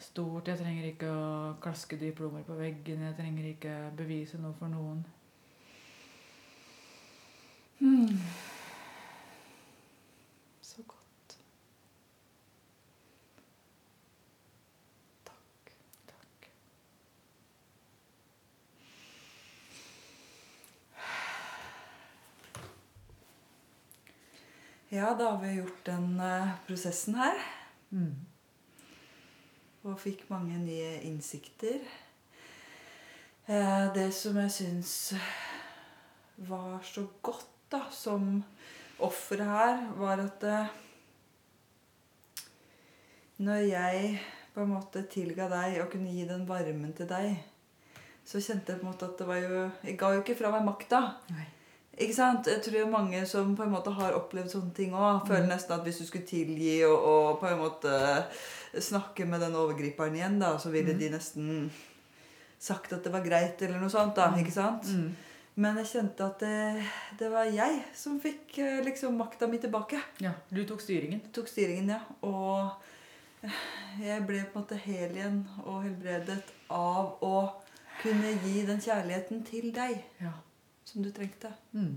[0.00, 0.48] stort.
[0.48, 1.26] Jeg trenger ikke å
[1.60, 3.02] klaske diplomer på veggen.
[3.04, 5.04] Jeg trenger ikke bevise noe for noen.
[10.64, 11.36] Så godt.
[15.28, 15.74] Takk.
[16.08, 16.48] Takk.
[24.96, 27.36] Ja, da har vi gjort den eh, prosessen her.
[27.92, 28.14] Mm.
[29.84, 31.82] Og fikk mange nye innsikter.
[33.44, 34.92] Eh, det som jeg syns
[36.48, 38.38] var så godt da, som
[39.04, 40.72] offeret her, var at eh,
[43.44, 44.14] når jeg
[44.54, 47.36] på en måte tilga deg og kunne gi den varmen til deg,
[48.24, 50.54] så kjente jeg på en måte at det var jo Jeg ga jo ikke fra
[50.56, 51.02] meg makta.
[51.36, 51.50] Nei.
[51.96, 52.48] Ikke sant?
[52.50, 55.46] Jeg tror det er mange som på en måte har opplevd sånne ting òg, føler
[55.48, 57.92] nesten at hvis du skulle tilgi og, og på en måte
[58.84, 61.00] snakke med den overgriperen igjen, da, så ville mm.
[61.00, 61.46] de nesten
[62.60, 64.16] sagt at det var greit, eller noe sånt.
[64.18, 64.90] da, ikke sant?
[64.92, 65.14] Mm.
[65.56, 70.02] Men jeg kjente at det, det var jeg som fikk eh, liksom makta mi tilbake.
[70.20, 71.22] Ja, du tok styringen.
[71.32, 72.02] Tok styringen, ja.
[72.28, 73.46] Og
[74.02, 77.38] jeg ble på en måte hel igjen og helbredet av å
[78.02, 80.34] kunne gi den kjærligheten til deg Ja.
[80.86, 81.50] Som du trengte.
[81.74, 81.96] Mm.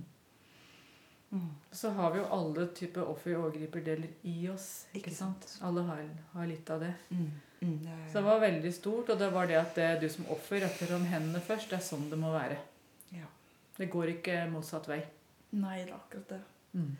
[1.32, 1.50] Mm.
[1.72, 4.86] Så har vi jo alle typer offer- og overgriperdeler i oss.
[4.94, 5.44] ikke Ikke sant?
[5.46, 5.64] sant.
[5.68, 6.02] Alle har,
[6.34, 6.94] har litt av det.
[7.12, 7.28] Mm.
[7.62, 10.10] Mm, det er- Så det var veldig stort, og det var det at det, du
[10.10, 11.70] som offer retter om hendene først.
[11.70, 12.58] Det er sånn det må være.
[13.14, 13.26] Ja.
[13.78, 15.04] Det går ikke motsatt vei.
[15.52, 16.42] Nei, det er akkurat det.
[16.74, 16.98] Mm.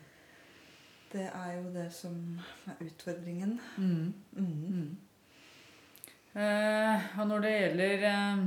[1.12, 3.58] Det er jo det som er utfordringen.
[3.78, 4.14] Mm.
[4.36, 4.66] Mm.
[4.70, 4.96] Mm.
[6.36, 8.44] Eh, og når det gjelder eh,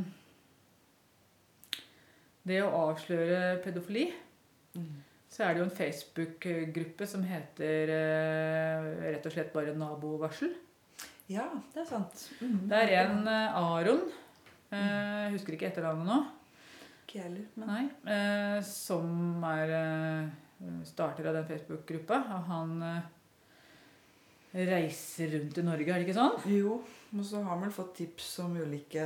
[2.46, 4.10] det å avsløre pedofili,
[4.76, 4.88] Mm.
[5.30, 10.50] så er det jo en Facebook-gruppe som heter eh, rett og slett bare Nabovarsel.
[11.30, 12.24] Ja, det er sant.
[12.42, 12.56] Mm.
[12.72, 14.02] Det er en eh, Aron,
[14.74, 16.18] eh, jeg husker ikke etternavnet nå,
[17.06, 17.84] Ikke jeg heller, men nei,
[18.16, 22.18] eh, som er eh, starter av den Facebook-gruppa.
[22.50, 26.42] Han eh, reiser rundt i Norge, er det ikke sånn?
[26.50, 26.80] Jo,
[27.14, 29.06] og så har han vel fått tips om ulike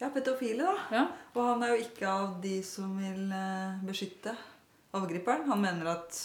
[0.00, 0.76] ja, pedofile, da.
[0.96, 1.04] Ja.
[1.34, 4.34] Og han er jo ikke av de som vil eh, beskytte
[4.94, 5.46] overgriperen.
[5.48, 6.18] Han mener at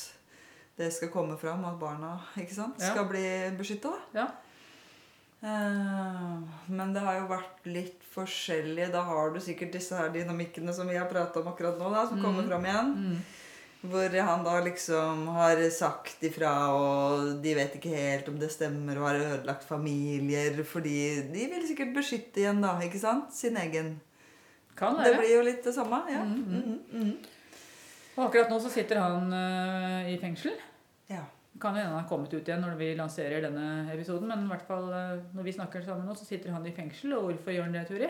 [0.79, 2.91] det skal komme fram at barna ikke sant, Ja.
[2.93, 3.25] skal bli
[3.59, 3.91] beskytta.
[4.15, 4.27] Ja.
[6.69, 8.89] Men det har jo vært litt forskjellig.
[8.91, 12.05] Da har du sikkert disse her dynamikkene som vi har prata om akkurat nå, da,
[12.07, 12.23] som Mm.
[12.25, 12.89] kommer fram igjen.
[12.95, 13.21] Mm.
[13.79, 18.99] Hvor han da liksom har sagt ifra, og de vet ikke helt om det stemmer,
[18.99, 20.97] og har ødelagt familier fordi
[21.31, 23.31] de vil sikkert beskytte igjen, da, ikke sant?
[23.33, 23.93] Sin egen.
[24.75, 25.21] Kan Det være.
[25.21, 26.23] blir jo litt det samme, ja.
[26.27, 26.59] Mm, mm.
[26.59, 27.17] Mhm, mhm.
[28.17, 30.57] Og akkurat nå så sitter han uh, i fengsel.
[31.07, 31.23] Ja.
[31.59, 34.67] Kan hende han har kommet ut igjen når vi lanserer denne episoden, men i hvert
[34.67, 37.15] fall uh, når vi snakker sammen nå, så sitter han i fengsel.
[37.15, 38.09] Og hvorfor gjør han det, Turi?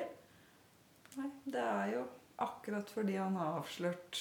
[1.19, 2.03] Nei, det er jo
[2.41, 4.17] akkurat fordi han har avslørt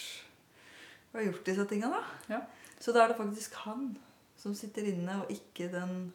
[1.18, 2.36] og gjort disse tinga, da.
[2.36, 2.40] Ja.
[2.78, 3.90] Så da er det faktisk han
[4.38, 6.12] som sitter inne, og ikke den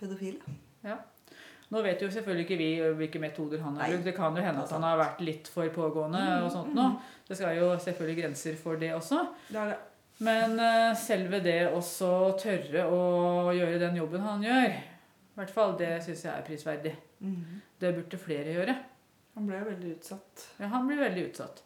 [0.00, 0.56] pedofile.
[1.66, 2.68] Nå vet jo selvfølgelig ikke vi
[3.00, 4.06] hvilke metoder han har brukt.
[4.06, 6.76] Det kan jo hende at han har vært litt for pågående Mm, og sånt mm.
[6.78, 6.84] nå.
[7.26, 9.24] Det skal jo selvfølgelig grenser for det også.
[9.48, 9.78] Det det.
[10.26, 10.54] Men
[10.96, 13.00] selve det også tørre å
[13.52, 14.76] gjøre den jobben han gjør,
[15.36, 16.94] i hvert fall, det syns jeg er prisverdig.
[17.18, 17.62] Mhm.
[17.80, 18.76] Det burde flere gjøre.
[19.36, 20.46] Han ble veldig utsatt.
[20.56, 21.60] Ja, han ble veldig utsatt.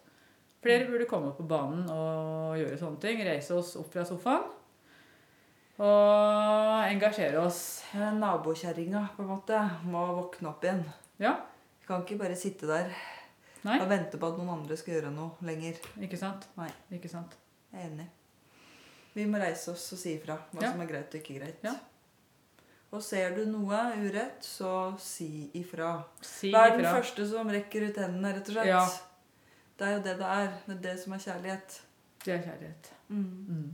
[0.61, 3.21] Flere burde komme på banen og gjøre sånne ting.
[3.25, 4.43] Reise oss opp fra sofaen.
[5.81, 7.61] Og engasjere oss.
[7.95, 9.57] Nabokjerringa på en måte
[9.89, 10.83] må våkne opp igjen.
[11.21, 11.35] Ja.
[11.81, 12.91] Vi kan ikke bare sitte der
[13.65, 15.77] Nei, og vente på at noen andre skal gjøre noe lenger.
[16.01, 16.47] ikke sant?
[16.57, 16.69] Nei.
[16.97, 17.33] Ikke sant?
[17.73, 18.07] Jeg er enig.
[19.13, 20.71] Vi må reise oss og si ifra hva Ja.
[20.71, 21.57] som er greit og ikke greit.
[21.65, 21.73] Ja.
[22.91, 26.03] Og ser du noe urett, så si ifra.
[26.21, 26.97] Si Vær den ifra.
[27.01, 28.67] første som rekker ut hendene, rett og slett.
[28.67, 28.85] Ja.
[29.79, 30.51] Det er jo det det er.
[30.67, 31.81] Det er det som er kjærlighet.
[32.25, 32.93] Det er kjærlighet.
[33.07, 33.45] Mm.
[33.47, 33.73] Mm.